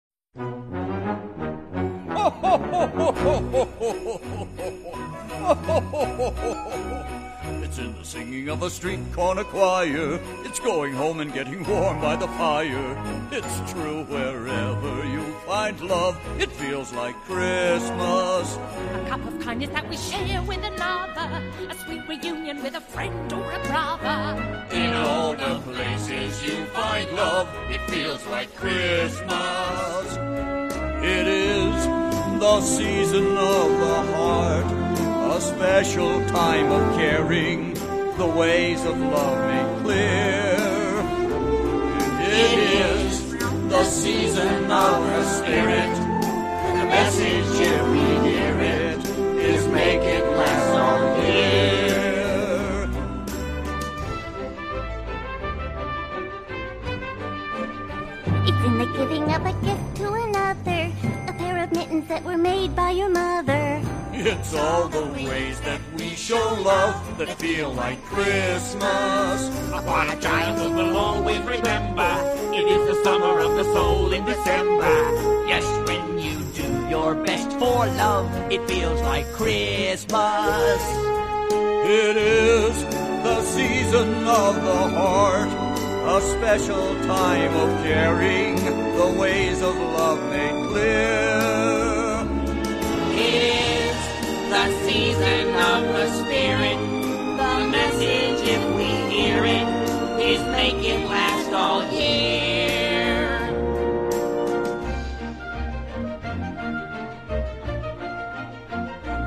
[7.64, 10.20] It's in the singing of a street corner choir.
[10.44, 12.98] It's going home and getting warm by the fire.
[13.32, 18.58] It's true wherever you find love, it feels like Christmas.
[18.58, 21.44] A cup of kindness that we share with another.
[21.70, 24.68] A sweet reunion with a friend or a brother.
[24.72, 30.18] In all the places you find love, it feels like Christmas.
[31.04, 31.86] It is
[32.40, 34.89] the season of the heart,
[35.40, 37.74] special time of caring,
[38.18, 40.58] the ways of love made clear.
[42.22, 43.32] It is
[43.70, 45.96] the season of the spirit,
[46.76, 49.08] the message if we hear it
[49.40, 52.90] is make it last all year.
[58.48, 59.89] It's in the giving of a gift
[61.90, 63.82] mittens that were made by your mother.
[64.14, 69.50] It's all the ways that we show love that feel like Christmas.
[69.74, 72.12] Upon a childhood will always remember.
[72.54, 74.98] It is the summer of the soul in December.
[75.48, 80.82] Yes, when you do your best for love, it feels like Christmas.
[82.02, 82.84] It is
[83.24, 85.50] the season of the heart,
[86.18, 88.58] a special time of caring,
[88.98, 91.69] the ways of love made clear.
[94.60, 96.80] The season of the spirit.
[97.42, 99.68] The message, if we hear it,
[100.20, 102.90] is make it last all year.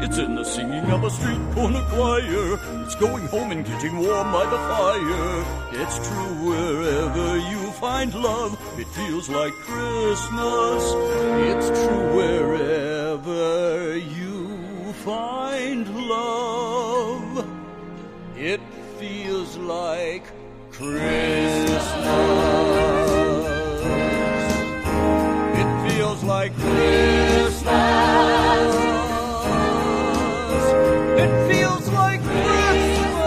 [0.05, 2.59] It's in the singing of a street corner choir.
[2.85, 5.45] It's going home and getting warm by the fire.
[5.83, 10.83] It's true wherever you find love, it feels like Christmas.
[11.49, 14.22] It's true wherever you
[15.05, 17.45] find love.
[18.37, 18.61] It
[18.99, 20.25] feels like
[20.71, 21.83] Christmas.
[25.61, 27.65] It feels like Christmas.
[31.19, 33.19] It feels like Christmas.